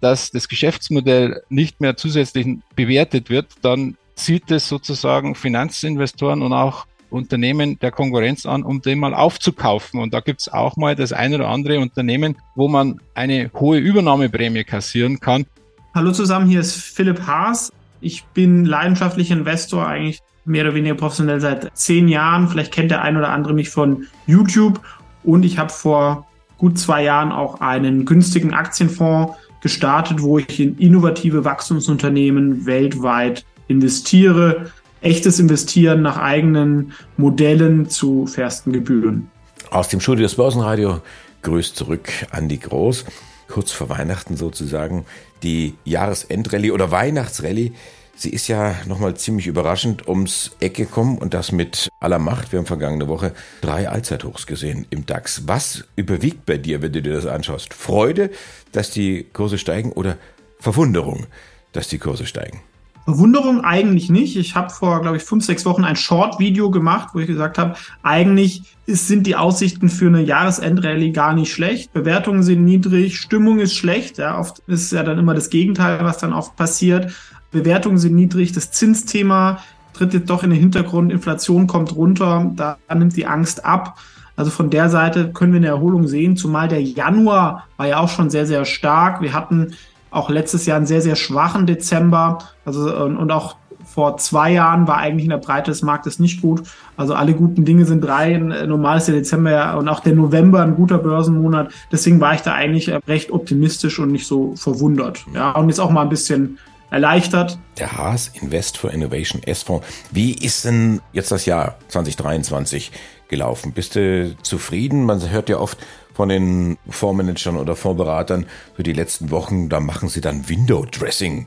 dass 0.02 0.30
das 0.30 0.48
Geschäftsmodell 0.48 1.42
nicht 1.48 1.80
mehr 1.80 1.96
zusätzlich 1.96 2.58
bewertet 2.74 3.30
wird, 3.30 3.46
dann 3.62 3.96
zieht 4.14 4.50
es 4.50 4.68
sozusagen 4.68 5.34
Finanzinvestoren 5.34 6.42
und 6.42 6.52
auch 6.52 6.86
Unternehmen 7.08 7.78
der 7.78 7.90
Konkurrenz 7.90 8.44
an, 8.44 8.62
um 8.62 8.82
den 8.82 8.98
mal 8.98 9.14
aufzukaufen. 9.14 10.00
Und 10.00 10.12
da 10.12 10.20
gibt's 10.20 10.52
auch 10.52 10.76
mal 10.76 10.94
das 10.94 11.14
eine 11.14 11.36
oder 11.36 11.48
andere 11.48 11.80
Unternehmen, 11.80 12.36
wo 12.54 12.68
man 12.68 13.00
eine 13.14 13.50
hohe 13.54 13.78
Übernahmeprämie 13.78 14.64
kassieren 14.64 15.18
kann. 15.18 15.46
Hallo 15.94 16.12
zusammen, 16.12 16.46
hier 16.46 16.60
ist 16.60 16.76
Philipp 16.76 17.26
Haas. 17.26 17.72
Ich 18.00 18.24
bin 18.26 18.64
leidenschaftlicher 18.64 19.34
Investor, 19.34 19.86
eigentlich 19.86 20.20
mehr 20.44 20.64
oder 20.64 20.74
weniger 20.74 20.94
professionell 20.94 21.40
seit 21.40 21.76
zehn 21.76 22.08
Jahren. 22.08 22.48
Vielleicht 22.48 22.72
kennt 22.72 22.90
der 22.90 23.02
ein 23.02 23.16
oder 23.16 23.30
andere 23.30 23.54
mich 23.54 23.70
von 23.70 24.06
YouTube. 24.26 24.80
Und 25.24 25.44
ich 25.44 25.58
habe 25.58 25.70
vor 25.70 26.26
gut 26.58 26.78
zwei 26.78 27.02
Jahren 27.02 27.32
auch 27.32 27.60
einen 27.60 28.04
günstigen 28.04 28.54
Aktienfonds 28.54 29.34
gestartet, 29.60 30.22
wo 30.22 30.38
ich 30.38 30.60
in 30.60 30.78
innovative 30.78 31.44
Wachstumsunternehmen 31.44 32.66
weltweit 32.66 33.44
investiere. 33.68 34.70
Echtes 35.00 35.38
Investieren 35.38 36.02
nach 36.02 36.16
eigenen 36.16 36.92
Modellen 37.16 37.88
zu 37.88 38.26
fairsten 38.26 38.72
Gebühren. 38.72 39.28
Aus 39.70 39.88
dem 39.88 40.00
Studio 40.00 40.22
des 40.22 40.36
Börsenradio 40.36 41.00
grüßt 41.42 41.76
zurück 41.76 42.08
Andi 42.30 42.58
Groß. 42.58 43.04
Kurz 43.48 43.72
vor 43.72 43.88
Weihnachten 43.88 44.36
sozusagen 44.36 45.04
die 45.42 45.74
Jahresendrallye 45.84 46.72
oder 46.72 46.90
Weihnachtsrallye. 46.90 47.72
Sie 48.18 48.30
ist 48.30 48.48
ja 48.48 48.74
nochmal 48.86 49.14
ziemlich 49.14 49.46
überraschend 49.46 50.08
ums 50.08 50.52
Eck 50.60 50.74
gekommen 50.74 51.18
und 51.18 51.34
das 51.34 51.52
mit 51.52 51.88
aller 52.00 52.18
Macht. 52.18 52.50
Wir 52.50 52.58
haben 52.58 52.66
vergangene 52.66 53.08
Woche 53.08 53.32
drei 53.60 53.88
Allzeithochs 53.90 54.46
gesehen 54.46 54.86
im 54.88 55.04
DAX. 55.04 55.42
Was 55.46 55.84
überwiegt 55.96 56.46
bei 56.46 56.56
dir, 56.56 56.80
wenn 56.80 56.92
du 56.92 57.02
dir 57.02 57.12
das 57.12 57.26
anschaust? 57.26 57.74
Freude, 57.74 58.30
dass 58.72 58.90
die 58.90 59.24
Kurse 59.24 59.58
steigen 59.58 59.92
oder 59.92 60.16
Verwunderung, 60.58 61.26
dass 61.72 61.88
die 61.88 61.98
Kurse 61.98 62.24
steigen? 62.24 62.62
Verwunderung 63.06 63.60
eigentlich 63.62 64.10
nicht. 64.10 64.36
Ich 64.36 64.56
habe 64.56 64.68
vor, 64.68 65.00
glaube 65.00 65.16
ich, 65.16 65.22
fünf, 65.22 65.44
sechs 65.44 65.64
Wochen 65.64 65.84
ein 65.84 65.94
Short-Video 65.94 66.72
gemacht, 66.72 67.10
wo 67.12 67.20
ich 67.20 67.28
gesagt 67.28 67.56
habe, 67.56 67.76
eigentlich 68.02 68.62
ist, 68.84 69.06
sind 69.06 69.28
die 69.28 69.36
Aussichten 69.36 69.88
für 69.88 70.08
eine 70.08 70.22
Jahresendrallye 70.22 71.12
gar 71.12 71.32
nicht 71.32 71.52
schlecht. 71.52 71.92
Bewertungen 71.92 72.42
sind 72.42 72.64
niedrig, 72.64 73.16
Stimmung 73.16 73.60
ist 73.60 73.76
schlecht. 73.76 74.18
Ja, 74.18 74.38
oft 74.40 74.58
ist 74.66 74.90
ja 74.90 75.04
dann 75.04 75.20
immer 75.20 75.34
das 75.34 75.50
Gegenteil, 75.50 76.00
was 76.02 76.18
dann 76.18 76.32
oft 76.32 76.56
passiert. 76.56 77.12
Bewertungen 77.52 77.98
sind 77.98 78.16
niedrig, 78.16 78.50
das 78.50 78.72
Zinsthema 78.72 79.60
tritt 79.92 80.12
jetzt 80.12 80.28
doch 80.28 80.42
in 80.42 80.50
den 80.50 80.58
Hintergrund, 80.58 81.12
Inflation 81.12 81.68
kommt 81.68 81.94
runter, 81.94 82.50
da 82.56 82.76
nimmt 82.92 83.16
die 83.16 83.26
Angst 83.26 83.64
ab. 83.64 83.98
Also 84.34 84.50
von 84.50 84.68
der 84.68 84.90
Seite 84.90 85.32
können 85.32 85.52
wir 85.52 85.58
eine 85.58 85.68
Erholung 85.68 86.08
sehen, 86.08 86.36
zumal 86.36 86.66
der 86.66 86.82
Januar 86.82 87.68
war 87.76 87.86
ja 87.86 88.00
auch 88.00 88.08
schon 88.08 88.30
sehr, 88.30 88.46
sehr 88.46 88.64
stark. 88.64 89.22
Wir 89.22 89.32
hatten 89.32 89.74
auch 90.10 90.30
letztes 90.30 90.66
Jahr 90.66 90.76
einen 90.76 90.86
sehr, 90.86 91.02
sehr 91.02 91.16
schwachen 91.16 91.66
Dezember. 91.66 92.38
Also, 92.64 92.94
und 93.04 93.30
auch 93.30 93.56
vor 93.84 94.16
zwei 94.18 94.52
Jahren 94.52 94.88
war 94.88 94.98
eigentlich 94.98 95.24
in 95.24 95.30
der 95.30 95.38
Breite 95.38 95.70
des 95.70 95.82
Marktes 95.82 96.18
nicht 96.18 96.42
gut. 96.42 96.62
Also 96.96 97.14
alle 97.14 97.34
guten 97.34 97.64
Dinge 97.64 97.84
sind 97.84 98.02
drei. 98.02 98.36
Normal 98.36 98.98
ist 98.98 99.08
der 99.08 99.14
Dezember 99.14 99.76
und 99.78 99.88
auch 99.88 100.00
der 100.00 100.14
November 100.14 100.62
ein 100.62 100.74
guter 100.74 100.98
Börsenmonat. 100.98 101.72
Deswegen 101.92 102.20
war 102.20 102.34
ich 102.34 102.40
da 102.40 102.52
eigentlich 102.52 102.90
recht 103.06 103.30
optimistisch 103.30 103.98
und 103.98 104.10
nicht 104.10 104.26
so 104.26 104.54
verwundert. 104.56 105.24
Ja, 105.32 105.52
und 105.52 105.68
jetzt 105.68 105.78
auch 105.78 105.90
mal 105.90 106.02
ein 106.02 106.08
bisschen 106.08 106.58
erleichtert. 106.90 107.58
Der 107.78 107.96
Haas 107.96 108.30
Invest 108.40 108.78
for 108.78 108.90
Innovation 108.90 109.42
S-Fonds. 109.42 109.86
Wie 110.10 110.32
ist 110.34 110.64
denn 110.64 111.00
jetzt 111.12 111.30
das 111.30 111.46
Jahr 111.46 111.76
2023 111.88 112.92
gelaufen? 113.28 113.72
Bist 113.72 113.96
du 113.96 114.36
zufrieden? 114.42 115.04
Man 115.04 115.28
hört 115.30 115.48
ja 115.48 115.58
oft 115.58 115.78
von 116.16 116.30
den 116.30 116.78
Fondsmanagern 116.88 117.58
oder 117.58 117.76
Fondsberatern 117.76 118.46
für 118.74 118.82
die 118.82 118.94
letzten 118.94 119.30
Wochen, 119.30 119.68
da 119.68 119.80
machen 119.80 120.08
sie 120.08 120.22
dann 120.22 120.48
Window 120.48 120.86
Dressing. 120.90 121.46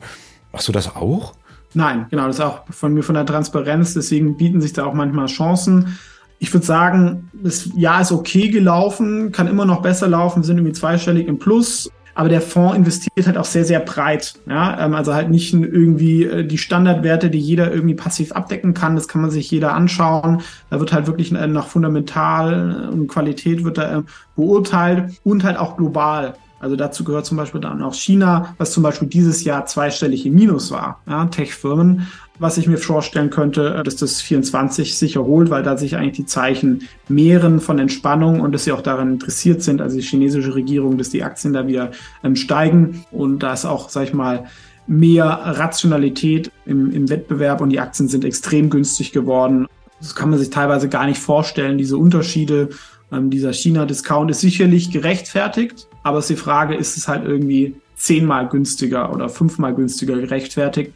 Machst 0.52 0.68
du 0.68 0.72
das 0.72 0.94
auch? 0.94 1.34
Nein, 1.74 2.06
genau, 2.08 2.28
das 2.28 2.36
ist 2.36 2.44
auch 2.44 2.62
von 2.70 2.94
mir 2.94 3.02
von 3.02 3.16
der 3.16 3.26
Transparenz, 3.26 3.94
deswegen 3.94 4.36
bieten 4.36 4.60
sich 4.60 4.72
da 4.72 4.84
auch 4.84 4.94
manchmal 4.94 5.26
Chancen. 5.26 5.98
Ich 6.38 6.54
würde 6.54 6.64
sagen, 6.64 7.30
das 7.32 7.68
Jahr 7.74 8.00
ist 8.00 8.12
okay 8.12 8.48
gelaufen, 8.48 9.32
kann 9.32 9.48
immer 9.48 9.64
noch 9.64 9.82
besser 9.82 10.06
laufen, 10.06 10.42
wir 10.42 10.46
sind 10.46 10.58
irgendwie 10.58 10.74
zweistellig 10.74 11.26
im 11.26 11.40
Plus. 11.40 11.90
Aber 12.14 12.28
der 12.28 12.40
Fonds 12.40 12.76
investiert 12.76 13.26
halt 13.26 13.38
auch 13.38 13.44
sehr, 13.44 13.64
sehr 13.64 13.80
breit. 13.80 14.34
Ja? 14.48 14.84
Ähm, 14.84 14.94
also 14.94 15.14
halt 15.14 15.30
nicht 15.30 15.54
irgendwie 15.54 16.24
äh, 16.24 16.44
die 16.44 16.58
Standardwerte, 16.58 17.30
die 17.30 17.38
jeder 17.38 17.72
irgendwie 17.72 17.94
passiv 17.94 18.32
abdecken 18.32 18.74
kann. 18.74 18.94
Das 18.94 19.08
kann 19.08 19.22
man 19.22 19.30
sich 19.30 19.50
jeder 19.50 19.74
anschauen. 19.74 20.42
Da 20.70 20.80
wird 20.80 20.92
halt 20.92 21.06
wirklich 21.06 21.32
äh, 21.32 21.46
nach 21.46 21.68
Fundamental 21.68 22.90
und 22.92 23.08
Qualität 23.08 23.64
wird 23.64 23.78
da 23.78 24.02
beurteilt 24.40 25.12
und 25.24 25.44
halt 25.44 25.58
auch 25.58 25.76
global. 25.76 26.34
Also 26.58 26.76
dazu 26.76 27.04
gehört 27.04 27.24
zum 27.24 27.36
Beispiel 27.36 27.60
dann 27.60 27.82
auch 27.82 27.94
China, 27.94 28.54
was 28.58 28.72
zum 28.72 28.82
Beispiel 28.82 29.08
dieses 29.08 29.44
Jahr 29.44 29.64
zweistellig 29.64 30.26
im 30.26 30.34
Minus 30.34 30.70
war. 30.70 31.00
Ja, 31.06 31.24
Tech-Firmen 31.26 32.06
was 32.40 32.56
ich 32.56 32.66
mir 32.66 32.78
vorstellen 32.78 33.30
könnte, 33.30 33.74
äh, 33.74 33.82
dass 33.84 33.96
das 33.96 34.20
24 34.22 34.96
sich 34.96 35.16
erholt, 35.16 35.50
weil 35.50 35.62
da 35.62 35.76
sich 35.76 35.96
eigentlich 35.96 36.16
die 36.16 36.26
Zeichen 36.26 36.88
mehren 37.06 37.60
von 37.60 37.78
Entspannung 37.78 38.40
und 38.40 38.52
dass 38.52 38.64
sie 38.64 38.72
auch 38.72 38.80
daran 38.80 39.12
interessiert 39.12 39.62
sind, 39.62 39.80
also 39.80 39.96
die 39.96 40.02
chinesische 40.02 40.54
Regierung, 40.54 40.98
dass 40.98 41.10
die 41.10 41.22
Aktien 41.22 41.52
da 41.52 41.66
wieder 41.66 41.90
ähm, 42.24 42.34
steigen 42.34 43.04
und 43.12 43.40
da 43.42 43.52
ist 43.52 43.66
auch, 43.66 43.90
sag 43.90 44.04
ich 44.04 44.14
mal, 44.14 44.46
mehr 44.86 45.26
Rationalität 45.26 46.50
im, 46.64 46.90
im 46.92 47.10
Wettbewerb 47.10 47.60
und 47.60 47.68
die 47.68 47.78
Aktien 47.78 48.08
sind 48.08 48.24
extrem 48.24 48.70
günstig 48.70 49.12
geworden. 49.12 49.68
Das 50.00 50.14
kann 50.14 50.30
man 50.30 50.38
sich 50.38 50.50
teilweise 50.50 50.88
gar 50.88 51.06
nicht 51.06 51.20
vorstellen, 51.20 51.76
diese 51.76 51.98
Unterschiede. 51.98 52.70
Ähm, 53.12 53.30
dieser 53.30 53.52
China-Discount 53.52 54.30
ist 54.30 54.40
sicherlich 54.40 54.90
gerechtfertigt, 54.90 55.86
aber 56.02 56.18
es 56.18 56.30
ist 56.30 56.38
die 56.38 56.42
Frage, 56.42 56.74
ist 56.74 56.96
es 56.96 57.08
halt 57.08 57.24
irgendwie 57.24 57.74
zehnmal 57.96 58.48
günstiger 58.48 59.12
oder 59.12 59.28
fünfmal 59.28 59.74
günstiger 59.74 60.16
gerechtfertigt? 60.16 60.92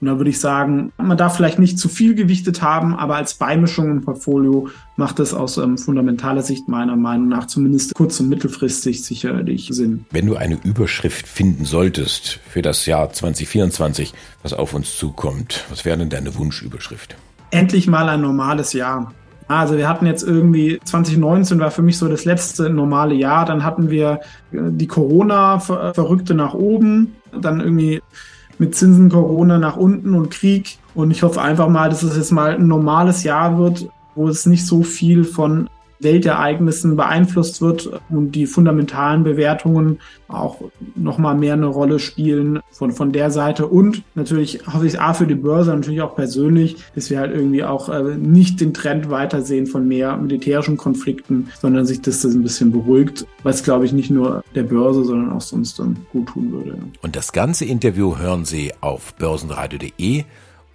Und 0.00 0.08
da 0.08 0.18
würde 0.18 0.28
ich 0.28 0.38
sagen, 0.38 0.92
man 0.98 1.16
darf 1.16 1.36
vielleicht 1.36 1.58
nicht 1.58 1.78
zu 1.78 1.88
viel 1.88 2.14
gewichtet 2.14 2.60
haben, 2.60 2.94
aber 2.94 3.16
als 3.16 3.34
Beimischung 3.34 3.90
im 3.90 4.02
Portfolio 4.02 4.68
macht 4.96 5.18
es 5.18 5.32
aus 5.32 5.56
ähm, 5.56 5.78
fundamentaler 5.78 6.42
Sicht 6.42 6.68
meiner 6.68 6.94
Meinung 6.94 7.28
nach 7.28 7.46
zumindest 7.46 7.94
kurz- 7.94 8.20
und 8.20 8.28
mittelfristig 8.28 9.02
sicherlich 9.02 9.68
Sinn. 9.70 10.04
Wenn 10.10 10.26
du 10.26 10.36
eine 10.36 10.58
Überschrift 10.62 11.26
finden 11.26 11.64
solltest 11.64 12.40
für 12.46 12.60
das 12.60 12.84
Jahr 12.84 13.12
2024, 13.12 14.12
was 14.42 14.52
auf 14.52 14.74
uns 14.74 14.98
zukommt, 14.98 15.64
was 15.70 15.86
wäre 15.86 15.96
denn 15.96 16.10
deine 16.10 16.34
Wunschüberschrift? 16.34 17.16
Endlich 17.50 17.86
mal 17.86 18.08
ein 18.08 18.20
normales 18.20 18.74
Jahr. 18.74 19.14
Also 19.46 19.76
wir 19.76 19.88
hatten 19.88 20.06
jetzt 20.06 20.22
irgendwie 20.22 20.80
2019 20.84 21.58
war 21.58 21.70
für 21.70 21.82
mich 21.82 21.98
so 21.98 22.08
das 22.08 22.24
letzte 22.24 22.70
normale 22.70 23.14
Jahr. 23.14 23.44
Dann 23.44 23.64
hatten 23.64 23.90
wir 23.90 24.20
äh, 24.52 24.58
die 24.70 24.86
Corona-Verrückte 24.86 26.34
nach 26.34 26.54
oben. 26.54 27.16
Dann 27.38 27.60
irgendwie 27.60 28.00
mit 28.58 28.74
Zinsen, 28.74 29.10
Corona 29.10 29.58
nach 29.58 29.76
unten 29.76 30.14
und 30.14 30.30
Krieg. 30.30 30.78
Und 30.94 31.10
ich 31.10 31.22
hoffe 31.22 31.42
einfach 31.42 31.68
mal, 31.68 31.88
dass 31.88 32.02
es 32.02 32.16
jetzt 32.16 32.32
mal 32.32 32.54
ein 32.54 32.68
normales 32.68 33.24
Jahr 33.24 33.58
wird, 33.58 33.88
wo 34.14 34.28
es 34.28 34.46
nicht 34.46 34.66
so 34.66 34.82
viel 34.82 35.24
von 35.24 35.68
Weltereignissen 36.00 36.96
beeinflusst 36.96 37.60
wird 37.60 37.90
und 38.10 38.32
die 38.32 38.46
fundamentalen 38.46 39.24
Bewertungen 39.24 39.98
auch 40.28 40.60
nochmal 40.96 41.34
mehr 41.34 41.54
eine 41.54 41.66
Rolle 41.66 41.98
spielen 41.98 42.60
von, 42.70 42.92
von 42.92 43.12
der 43.12 43.30
Seite. 43.30 43.66
Und 43.66 44.02
natürlich 44.14 44.66
hoffe 44.66 44.86
ich 44.86 45.00
A 45.00 45.14
für 45.14 45.26
die 45.26 45.34
Börse, 45.34 45.70
natürlich 45.70 46.02
auch 46.02 46.16
persönlich, 46.16 46.76
dass 46.94 47.10
wir 47.10 47.18
halt 47.18 47.34
irgendwie 47.34 47.64
auch 47.64 47.88
äh, 47.88 48.16
nicht 48.16 48.60
den 48.60 48.74
Trend 48.74 49.10
weitersehen 49.10 49.66
von 49.66 49.86
mehr 49.86 50.16
militärischen 50.16 50.76
Konflikten, 50.76 51.48
sondern 51.60 51.86
sich 51.86 52.02
das, 52.02 52.20
das 52.20 52.34
ein 52.34 52.42
bisschen 52.42 52.72
beruhigt, 52.72 53.26
was 53.42 53.62
glaube 53.62 53.84
ich 53.84 53.92
nicht 53.92 54.10
nur 54.10 54.42
der 54.54 54.64
Börse, 54.64 55.04
sondern 55.04 55.32
auch 55.32 55.40
sonst 55.40 55.78
dann 55.78 55.96
gut 56.12 56.28
tun 56.28 56.52
würde. 56.52 56.76
Und 57.02 57.16
das 57.16 57.32
ganze 57.32 57.64
Interview 57.64 58.18
hören 58.18 58.44
Sie 58.44 58.72
auf 58.80 59.14
börsenradio.de 59.14 60.24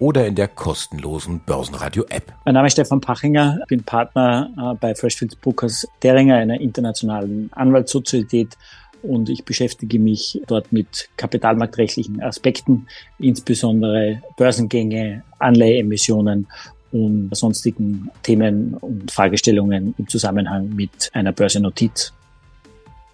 oder 0.00 0.26
in 0.26 0.34
der 0.34 0.48
kostenlosen 0.48 1.40
Börsenradio-App. 1.46 2.32
Mein 2.44 2.54
Name 2.54 2.66
ist 2.66 2.72
Stefan 2.72 3.00
Pachinger, 3.00 3.60
bin 3.68 3.84
Partner 3.84 4.50
äh, 4.56 4.74
bei 4.80 4.94
Freshfields 4.94 5.36
Brokers 5.36 5.86
Deringer, 6.02 6.36
einer 6.36 6.60
internationalen 6.60 7.50
Anwaltssozietät 7.52 8.56
und 9.02 9.28
ich 9.28 9.44
beschäftige 9.44 9.98
mich 9.98 10.40
dort 10.46 10.72
mit 10.72 11.08
kapitalmarktrechtlichen 11.16 12.22
Aspekten, 12.22 12.86
insbesondere 13.18 14.22
Börsengänge, 14.36 15.22
Anleiheemissionen 15.38 16.48
und 16.92 17.30
sonstigen 17.32 18.10
Themen 18.22 18.74
und 18.74 19.10
Fragestellungen 19.10 19.94
im 19.96 20.08
Zusammenhang 20.08 20.70
mit 20.74 21.10
einer 21.12 21.32
Börsennotiz. 21.32 22.12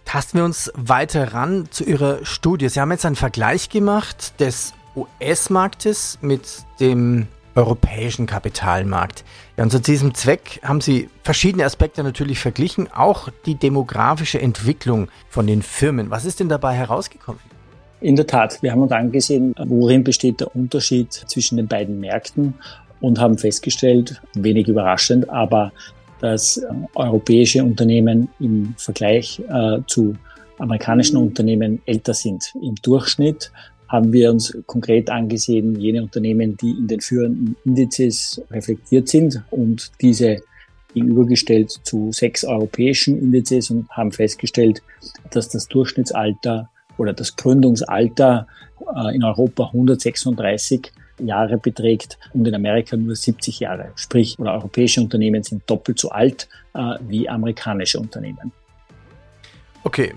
Tasten 0.05 0.39
wir 0.39 0.45
uns 0.45 0.73
weiter 0.77 1.35
ran 1.35 1.67
zu 1.71 1.85
Ihrer 1.85 2.25
Studie. 2.25 2.69
Sie 2.69 2.81
haben 2.81 2.93
jetzt 2.93 3.05
einen 3.05 3.17
Vergleich 3.17 3.69
gemacht 3.71 4.41
des 4.41 4.73
US-Marktes 4.97 6.19
mit 6.23 6.65
dem 6.81 7.27
europäischen 7.55 8.27
Kapitalmarkt. 8.27 9.25
Ja, 9.57 9.65
und 9.65 9.71
zu 9.71 9.81
diesem 9.81 10.15
Zweck 10.15 10.61
haben 10.63 10.81
Sie 10.81 11.09
verschiedene 11.23 11.65
Aspekte 11.65 12.03
natürlich 12.03 12.39
verglichen, 12.39 12.89
auch 12.93 13.29
die 13.47 13.55
demografische 13.55 14.41
Entwicklung 14.41 15.09
von 15.29 15.47
den 15.47 15.63
Firmen. 15.63 16.11
Was 16.11 16.25
ist 16.25 16.41
denn 16.41 16.49
dabei 16.49 16.75
herausgekommen? 16.75 17.41
In 18.01 18.15
der 18.15 18.27
Tat, 18.27 18.63
wir 18.63 18.73
haben 18.73 18.83
uns 18.83 18.93
angesehen, 18.93 19.55
worin 19.65 20.05
besteht 20.05 20.41
der 20.41 20.55
Unterschied 20.55 21.13
zwischen 21.13 21.57
den 21.57 21.67
beiden 21.67 21.99
Märkten 21.99 22.55
und 23.01 23.19
haben 23.19 23.39
festgestellt, 23.39 24.21
wenig 24.35 24.69
überraschend, 24.69 25.29
aber 25.31 25.73
dass 26.21 26.59
äh, 26.59 26.67
europäische 26.95 27.63
Unternehmen 27.63 28.29
im 28.39 28.75
Vergleich 28.77 29.43
äh, 29.49 29.79
zu 29.87 30.15
amerikanischen 30.59 31.17
Unternehmen 31.17 31.83
älter 31.87 32.15
sind. 32.15 32.55
Im 32.61 32.75
Durchschnitt 32.77 33.51
haben 33.89 34.13
wir 34.13 34.31
uns 34.31 34.57
konkret 34.67 35.11
angesehen, 35.11 35.79
jene 35.79 36.03
Unternehmen, 36.03 36.57
die 36.57 36.71
in 36.71 36.89
den 36.89 37.01
führenden 37.01 37.57
Indizes 37.65 38.43
reflektiert 38.51 39.09
sind 39.09 39.43
und 39.51 39.93
diese 40.01 40.43
gegenübergestellt 40.95 41.71
zu 41.83 42.11
sechs 42.11 42.45
europäischen 42.45 43.19
Indizes 43.19 43.71
und 43.71 43.89
haben 43.91 44.13
festgestellt, 44.13 44.83
dass 45.31 45.49
das 45.51 45.69
Durchschnittsalter 45.69 46.71
oder 46.97 47.13
das 47.13 47.37
Gründungsalter 47.37 48.47
äh, 48.97 49.15
in 49.15 49.23
Europa 49.23 49.67
136 49.67 50.93
Jahre 51.19 51.59
beträgt 51.59 52.19
und 52.33 52.47
in 52.47 52.55
Amerika 52.55 52.97
nur 52.97 53.15
70 53.15 53.61
Jahre. 53.61 53.93
Sprich, 53.95 54.39
europäische 54.39 55.01
Unternehmen 55.01 55.43
sind 55.43 55.63
doppelt 55.69 55.99
so 55.99 56.11
alt 56.11 56.49
äh, 56.75 56.95
wie 57.09 57.29
amerikanische 57.29 57.99
Unternehmen. 57.99 58.53
Okay. 59.85 60.13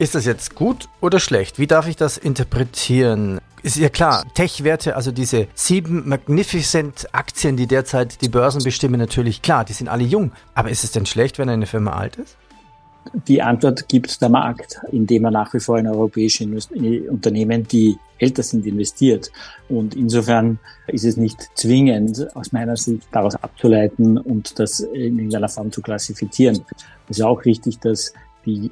Ist 0.00 0.14
das 0.14 0.24
jetzt 0.24 0.54
gut 0.54 0.88
oder 1.02 1.20
schlecht? 1.20 1.58
Wie 1.58 1.66
darf 1.66 1.86
ich 1.86 1.94
das 1.94 2.16
interpretieren? 2.16 3.38
Ist 3.62 3.76
ja 3.76 3.90
klar, 3.90 4.24
Tech-Werte, 4.32 4.96
also 4.96 5.12
diese 5.12 5.46
sieben 5.52 6.08
Magnificent 6.08 7.06
Aktien, 7.12 7.58
die 7.58 7.66
derzeit 7.66 8.22
die 8.22 8.30
Börsen 8.30 8.64
bestimmen, 8.64 8.98
natürlich 8.98 9.42
klar, 9.42 9.66
die 9.66 9.74
sind 9.74 9.88
alle 9.88 10.04
jung. 10.04 10.32
Aber 10.54 10.70
ist 10.70 10.84
es 10.84 10.92
denn 10.92 11.04
schlecht, 11.04 11.38
wenn 11.38 11.50
eine 11.50 11.66
Firma 11.66 11.92
alt 11.92 12.16
ist? 12.16 12.38
Die 13.28 13.42
Antwort 13.42 13.90
gibt 13.90 14.22
der 14.22 14.30
Markt, 14.30 14.80
indem 14.90 15.26
er 15.26 15.32
nach 15.32 15.52
wie 15.52 15.60
vor 15.60 15.78
in 15.78 15.86
europäische 15.86 16.44
Unternehmen, 16.46 17.68
die 17.68 17.98
älter 18.16 18.42
sind, 18.42 18.64
investiert. 18.64 19.30
Und 19.68 19.94
insofern 19.94 20.58
ist 20.86 21.04
es 21.04 21.18
nicht 21.18 21.50
zwingend, 21.56 22.34
aus 22.34 22.52
meiner 22.52 22.78
Sicht 22.78 23.06
daraus 23.12 23.36
abzuleiten 23.36 24.16
und 24.16 24.58
das 24.58 24.80
in 24.80 25.18
irgendeiner 25.18 25.50
Form 25.50 25.70
zu 25.70 25.82
klassifizieren. 25.82 26.64
Es 27.10 27.18
ist 27.18 27.22
auch 27.22 27.44
richtig, 27.44 27.80
dass 27.80 28.14
die, 28.46 28.70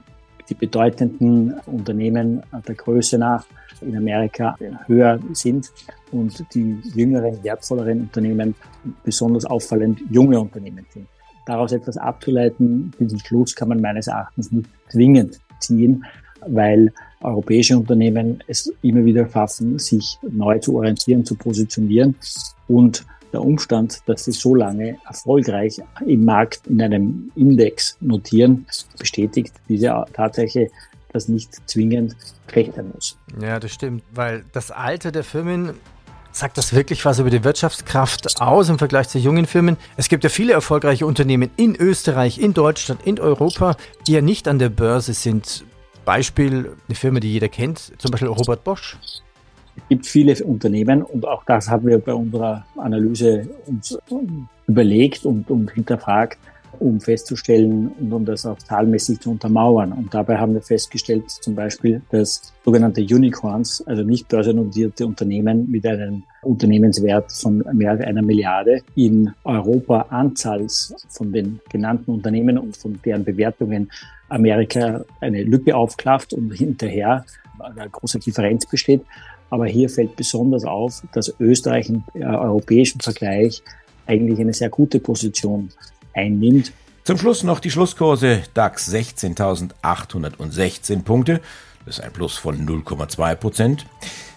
die 0.48 0.54
bedeutenden 0.54 1.54
Unternehmen 1.66 2.42
der 2.66 2.74
Größe 2.74 3.18
nach 3.18 3.44
in 3.80 3.96
Amerika 3.96 4.56
höher 4.86 5.20
sind 5.32 5.70
und 6.10 6.44
die 6.54 6.78
jüngeren, 6.94 7.42
wertvolleren 7.44 8.02
Unternehmen 8.02 8.54
besonders 9.04 9.44
auffallend 9.44 10.00
junge 10.10 10.40
Unternehmen 10.40 10.84
sind. 10.92 11.06
Daraus 11.46 11.72
etwas 11.72 11.96
abzuleiten, 11.96 12.92
diesen 12.98 13.18
Schluss 13.20 13.54
kann 13.54 13.68
man 13.68 13.80
meines 13.80 14.06
Erachtens 14.06 14.52
nicht 14.52 14.68
zwingend 14.88 15.40
ziehen, 15.60 16.04
weil 16.46 16.92
europäische 17.20 17.76
Unternehmen 17.76 18.42
es 18.46 18.72
immer 18.82 19.04
wieder 19.04 19.28
schaffen, 19.28 19.78
sich 19.78 20.18
neu 20.30 20.58
zu 20.58 20.76
orientieren, 20.76 21.24
zu 21.24 21.34
positionieren 21.34 22.14
und 22.68 23.04
der 23.32 23.42
Umstand, 23.42 24.00
dass 24.06 24.24
sie 24.24 24.32
so 24.32 24.54
lange 24.54 24.98
erfolgreich 25.06 25.80
im 26.06 26.24
Markt 26.24 26.66
in 26.66 26.80
einem 26.82 27.30
Index 27.34 27.96
notieren, 28.00 28.66
bestätigt 28.98 29.54
diese 29.68 30.04
Tatsache, 30.12 30.70
dass 31.12 31.28
nicht 31.28 31.50
zwingend 31.68 32.16
schlecht 32.50 32.74
sein 32.74 32.90
muss. 32.94 33.18
Ja, 33.40 33.58
das 33.58 33.72
stimmt, 33.72 34.02
weil 34.12 34.44
das 34.52 34.70
Alter 34.70 35.12
der 35.12 35.24
Firmen 35.24 35.74
Sagt 36.30 36.58
das 36.58 36.72
wirklich 36.72 37.04
was 37.04 37.18
über 37.18 37.30
die 37.30 37.42
Wirtschaftskraft 37.42 38.40
aus 38.40 38.68
im 38.68 38.78
Vergleich 38.78 39.08
zu 39.08 39.18
jungen 39.18 39.46
Firmen? 39.46 39.76
Es 39.96 40.08
gibt 40.08 40.22
ja 40.22 40.30
viele 40.30 40.52
erfolgreiche 40.52 41.04
Unternehmen 41.04 41.50
in 41.56 41.74
Österreich, 41.74 42.38
in 42.38 42.54
Deutschland, 42.54 43.04
in 43.04 43.18
Europa, 43.18 43.76
die 44.06 44.12
ja 44.12 44.20
nicht 44.20 44.46
an 44.46 44.60
der 44.60 44.68
Börse 44.68 45.14
sind. 45.14 45.64
Beispiel 46.04 46.76
eine 46.86 46.94
Firma, 46.94 47.18
die 47.18 47.32
jeder 47.32 47.48
kennt, 47.48 47.92
zum 47.98 48.10
Beispiel 48.12 48.28
Robert 48.28 48.62
Bosch. 48.62 48.96
Es 49.78 49.88
gibt 49.88 50.06
viele 50.06 50.44
Unternehmen 50.44 51.02
und 51.02 51.26
auch 51.26 51.44
das 51.44 51.70
haben 51.70 51.86
wir 51.86 51.98
bei 51.98 52.12
unserer 52.12 52.66
Analyse 52.76 53.48
uns 53.66 53.98
überlegt 54.66 55.24
und, 55.24 55.50
und 55.50 55.70
hinterfragt 55.70 56.38
um 56.80 57.00
festzustellen 57.00 57.90
und 57.98 58.12
um 58.12 58.24
das 58.24 58.46
auch 58.46 58.58
zahlmäßig 58.58 59.20
zu 59.20 59.30
untermauern. 59.30 59.92
Und 59.92 60.12
dabei 60.14 60.36
haben 60.36 60.54
wir 60.54 60.62
festgestellt, 60.62 61.30
zum 61.30 61.54
Beispiel, 61.54 62.02
dass 62.10 62.52
sogenannte 62.64 63.00
Unicorns, 63.00 63.82
also 63.86 64.02
nicht 64.02 64.28
börsennotierte 64.28 65.06
Unternehmen 65.06 65.70
mit 65.70 65.86
einem 65.86 66.22
Unternehmenswert 66.42 67.32
von 67.32 67.64
mehr 67.72 67.92
als 67.92 68.02
einer 68.02 68.22
Milliarde 68.22 68.82
in 68.94 69.32
Europa 69.44 70.06
Anzahls 70.10 70.94
von 71.08 71.32
den 71.32 71.60
genannten 71.68 72.12
Unternehmen 72.12 72.58
und 72.58 72.76
von 72.76 72.98
deren 73.04 73.24
Bewertungen 73.24 73.90
Amerika 74.28 75.04
eine 75.20 75.42
Lücke 75.42 75.74
aufklafft 75.74 76.32
und 76.32 76.50
hinterher 76.52 77.24
eine 77.58 77.88
große 77.90 78.18
Differenz 78.18 78.66
besteht. 78.66 79.02
Aber 79.50 79.66
hier 79.66 79.88
fällt 79.88 80.16
besonders 80.16 80.64
auf, 80.64 81.02
dass 81.12 81.32
Österreich 81.40 81.88
im 81.88 82.04
äh, 82.14 82.24
europäischen 82.24 83.00
Vergleich 83.00 83.62
eigentlich 84.06 84.40
eine 84.40 84.52
sehr 84.52 84.70
gute 84.70 85.00
Position 85.00 85.70
einnimmt. 86.14 86.72
Zum 87.04 87.18
Schluss 87.18 87.42
noch 87.42 87.58
die 87.60 87.70
Schlusskurse 87.70 88.42
DAX 88.52 88.92
16.816 88.92 91.02
Punkte. 91.02 91.40
Das 91.86 91.98
ist 91.98 92.04
ein 92.04 92.12
Plus 92.12 92.36
von 92.36 92.66
0,2 92.66 93.34
Prozent. 93.36 93.86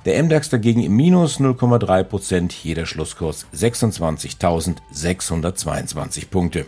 Der 0.06 0.24
MDAX 0.24 0.50
dagegen 0.50 0.82
im 0.82 0.96
Minus 0.96 1.40
0,3 1.40 2.04
Prozent. 2.04 2.54
Jeder 2.54 2.86
Schlusskurs 2.86 3.46
26.622 3.54 6.30
Punkte. 6.30 6.66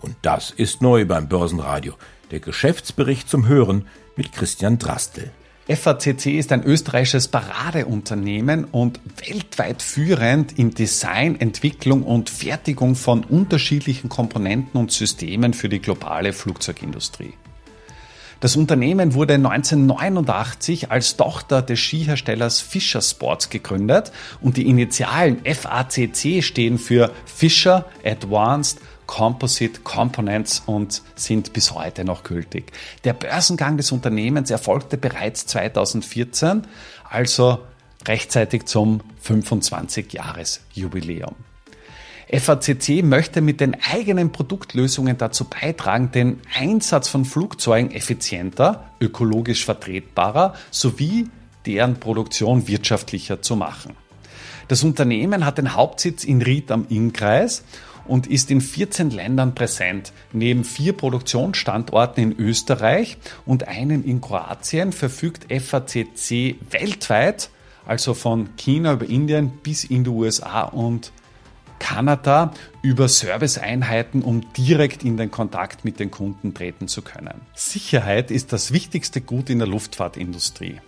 Und 0.00 0.16
das 0.22 0.50
ist 0.50 0.82
neu 0.82 1.04
beim 1.04 1.28
Börsenradio. 1.28 1.94
Der 2.32 2.40
Geschäftsbericht 2.40 3.28
zum 3.28 3.46
Hören 3.46 3.86
mit 4.16 4.32
Christian 4.32 4.78
Drastel. 4.78 5.30
FACC 5.76 6.38
ist 6.38 6.50
ein 6.50 6.64
österreichisches 6.64 7.28
Paradeunternehmen 7.28 8.64
und 8.64 9.00
weltweit 9.24 9.82
führend 9.82 10.58
in 10.58 10.70
Design, 10.70 11.38
Entwicklung 11.38 12.02
und 12.02 12.28
Fertigung 12.28 12.96
von 12.96 13.22
unterschiedlichen 13.24 14.08
Komponenten 14.08 14.80
und 14.80 14.90
Systemen 14.90 15.54
für 15.54 15.68
die 15.68 15.80
globale 15.80 16.32
Flugzeugindustrie. 16.32 17.34
Das 18.40 18.56
Unternehmen 18.56 19.14
wurde 19.14 19.34
1989 19.34 20.90
als 20.90 21.16
Tochter 21.16 21.60
des 21.60 21.78
Skiherstellers 21.78 22.60
Fischer 22.60 23.02
Sports 23.02 23.50
gegründet 23.50 24.12
und 24.40 24.56
die 24.56 24.66
Initialen 24.66 25.42
FACC 25.44 26.42
stehen 26.42 26.78
für 26.78 27.12
Fischer 27.26 27.84
Advanced 28.02 28.80
Composite 29.10 29.80
Components 29.80 30.62
und 30.66 31.02
sind 31.16 31.52
bis 31.52 31.74
heute 31.74 32.04
noch 32.04 32.22
gültig. 32.22 32.70
Der 33.02 33.12
Börsengang 33.12 33.76
des 33.76 33.90
Unternehmens 33.90 34.52
erfolgte 34.52 34.96
bereits 34.96 35.46
2014, 35.46 36.62
also 37.10 37.58
rechtzeitig 38.06 38.66
zum 38.66 39.00
25-Jahres-Jubiläum. 39.24 41.34
FACC 42.32 43.02
möchte 43.02 43.40
mit 43.40 43.60
den 43.60 43.76
eigenen 43.82 44.30
Produktlösungen 44.30 45.18
dazu 45.18 45.44
beitragen, 45.44 46.12
den 46.12 46.40
Einsatz 46.56 47.08
von 47.08 47.24
Flugzeugen 47.24 47.90
effizienter, 47.90 48.92
ökologisch 49.00 49.64
vertretbarer 49.64 50.54
sowie 50.70 51.28
deren 51.66 51.98
Produktion 51.98 52.68
wirtschaftlicher 52.68 53.42
zu 53.42 53.56
machen. 53.56 53.96
Das 54.68 54.84
Unternehmen 54.84 55.44
hat 55.44 55.58
den 55.58 55.74
Hauptsitz 55.74 56.22
in 56.22 56.42
Ried 56.42 56.70
am 56.70 56.86
Innkreis 56.88 57.64
und 58.10 58.26
ist 58.26 58.50
in 58.50 58.60
14 58.60 59.10
Ländern 59.10 59.54
präsent. 59.54 60.12
Neben 60.32 60.64
vier 60.64 60.94
Produktionsstandorten 60.94 62.32
in 62.32 62.38
Österreich 62.38 63.16
und 63.46 63.68
einen 63.68 64.04
in 64.04 64.20
Kroatien 64.20 64.92
verfügt 64.92 65.46
FACC 65.52 66.56
weltweit, 66.70 67.50
also 67.86 68.14
von 68.14 68.56
China 68.56 68.94
über 68.94 69.08
Indien 69.08 69.50
bis 69.62 69.84
in 69.84 70.02
die 70.02 70.10
USA 70.10 70.62
und 70.62 71.12
Kanada 71.78 72.52
über 72.82 73.08
Serviceeinheiten, 73.08 74.22
um 74.22 74.52
direkt 74.54 75.04
in 75.04 75.16
den 75.16 75.30
Kontakt 75.30 75.84
mit 75.84 76.00
den 76.00 76.10
Kunden 76.10 76.52
treten 76.52 76.88
zu 76.88 77.02
können. 77.02 77.40
Sicherheit 77.54 78.32
ist 78.32 78.52
das 78.52 78.72
wichtigste 78.72 79.20
Gut 79.20 79.50
in 79.50 79.60
der 79.60 79.68
Luftfahrtindustrie. 79.68 80.80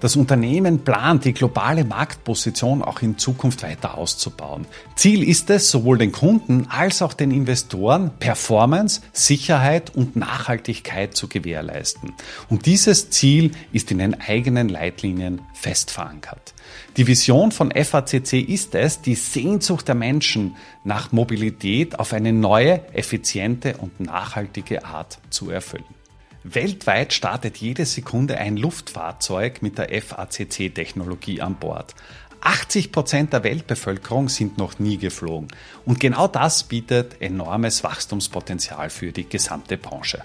Das 0.00 0.16
Unternehmen 0.16 0.82
plant, 0.82 1.26
die 1.26 1.34
globale 1.34 1.84
Marktposition 1.84 2.80
auch 2.82 3.02
in 3.02 3.18
Zukunft 3.18 3.62
weiter 3.62 3.98
auszubauen. 3.98 4.66
Ziel 4.96 5.22
ist 5.22 5.50
es, 5.50 5.70
sowohl 5.70 5.98
den 5.98 6.10
Kunden 6.10 6.66
als 6.70 7.02
auch 7.02 7.12
den 7.12 7.30
Investoren 7.30 8.10
Performance, 8.18 9.02
Sicherheit 9.12 9.94
und 9.94 10.16
Nachhaltigkeit 10.16 11.14
zu 11.14 11.28
gewährleisten. 11.28 12.14
Und 12.48 12.64
dieses 12.64 13.10
Ziel 13.10 13.52
ist 13.72 13.90
in 13.90 13.98
den 13.98 14.18
eigenen 14.18 14.70
Leitlinien 14.70 15.42
fest 15.52 15.90
verankert. 15.90 16.54
Die 16.96 17.06
Vision 17.06 17.52
von 17.52 17.70
FACC 17.70 18.32
ist 18.48 18.74
es, 18.74 19.02
die 19.02 19.14
Sehnsucht 19.14 19.86
der 19.86 19.94
Menschen 19.94 20.56
nach 20.82 21.12
Mobilität 21.12 21.98
auf 21.98 22.14
eine 22.14 22.32
neue, 22.32 22.80
effiziente 22.94 23.76
und 23.76 24.00
nachhaltige 24.00 24.86
Art 24.86 25.18
zu 25.28 25.50
erfüllen. 25.50 25.99
Weltweit 26.42 27.12
startet 27.12 27.58
jede 27.58 27.84
Sekunde 27.84 28.38
ein 28.38 28.56
Luftfahrzeug 28.56 29.60
mit 29.60 29.76
der 29.76 29.90
FACC-Technologie 30.02 31.42
an 31.42 31.56
Bord. 31.56 31.94
80 32.40 32.92
Prozent 32.92 33.32
der 33.34 33.44
Weltbevölkerung 33.44 34.30
sind 34.30 34.56
noch 34.56 34.78
nie 34.78 34.96
geflogen. 34.96 35.48
Und 35.84 36.00
genau 36.00 36.26
das 36.26 36.62
bietet 36.62 37.20
enormes 37.20 37.84
Wachstumspotenzial 37.84 38.88
für 38.88 39.12
die 39.12 39.28
gesamte 39.28 39.76
Branche. 39.76 40.22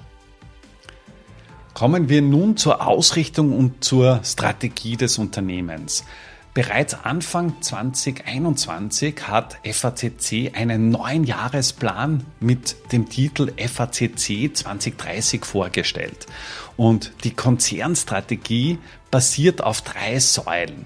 Kommen 1.74 2.08
wir 2.08 2.22
nun 2.22 2.56
zur 2.56 2.88
Ausrichtung 2.88 3.52
und 3.52 3.84
zur 3.84 4.22
Strategie 4.24 4.96
des 4.96 5.18
Unternehmens. 5.18 6.06
Bereits 6.56 6.94
Anfang 7.04 7.62
2021 7.62 9.28
hat 9.28 9.58
FACC 9.70 10.54
einen 10.56 10.90
neuen 10.90 11.26
Jahresplan 11.26 12.26
mit 12.40 12.78
dem 12.94 13.10
Titel 13.10 13.52
FACC 13.58 14.56
2030 14.56 15.44
vorgestellt. 15.44 16.28
Und 16.78 17.12
die 17.26 17.32
Konzernstrategie 17.32 18.78
basiert 19.12 19.62
auf 19.62 19.82
drei 19.82 20.18
Säulen. 20.20 20.86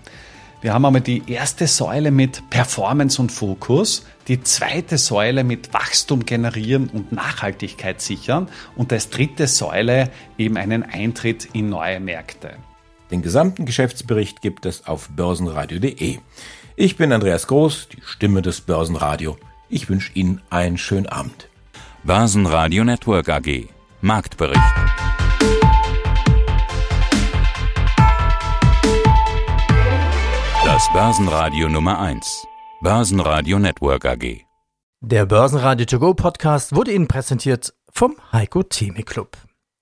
Wir 0.62 0.74
haben 0.74 0.86
einmal 0.86 1.02
die 1.02 1.22
erste 1.32 1.68
Säule 1.68 2.10
mit 2.10 2.50
Performance 2.50 3.22
und 3.22 3.32
Fokus, 3.32 4.08
die 4.28 4.42
zweite 4.42 4.98
Säule 4.98 5.44
mit 5.44 5.72
Wachstum 5.72 6.26
generieren 6.26 6.90
und 6.90 7.12
Nachhaltigkeit 7.12 8.02
sichern 8.02 8.50
und 8.76 8.92
als 8.92 9.12
dritte 9.12 9.46
Säule 9.46 10.10
eben 10.40 10.58
einen 10.58 10.82
Eintritt 10.82 11.48
in 11.54 11.70
neue 11.70 12.00
Märkte. 12.00 12.58
Den 13.12 13.24
gesamten 13.24 13.66
Geschäftsbericht 13.66 14.42
gibt 14.42 14.68
es 14.68 14.86
auf 14.86 15.10
börsenradio.de. 15.10 16.20
Ich 16.76 16.96
bin 16.96 17.12
Andreas 17.12 17.48
Groß, 17.48 17.90
die 17.90 18.02
Stimme 18.04 18.44
des 18.44 18.62
Börsenradio. 18.62 19.36
Ich 19.68 19.90
wünsche 19.90 20.12
Ihnen 20.14 20.42
einen 20.52 20.78
schönen 20.78 21.08
Abend. 21.08 21.50
Börsenradio 22.04 22.84
Network 22.84 23.30
AG. 23.30 23.68
Marktbericht. 24.02 24.62
Das 30.64 30.88
Börsenradio 30.94 31.68
Nummer 31.68 32.00
1. 32.00 32.46
Börsenradio 32.82 33.58
Network 33.58 34.06
AG. 34.06 34.46
Der 35.02 35.26
Börsenradio 35.26 35.86
To 35.88 36.00
Go 36.00 36.14
Podcast 36.14 36.76
wurde 36.76 36.92
Ihnen 36.92 37.08
präsentiert 37.08 37.74
vom 37.92 38.18
Heiko 38.32 38.62
Theme 38.62 39.02
Club. 39.04 39.36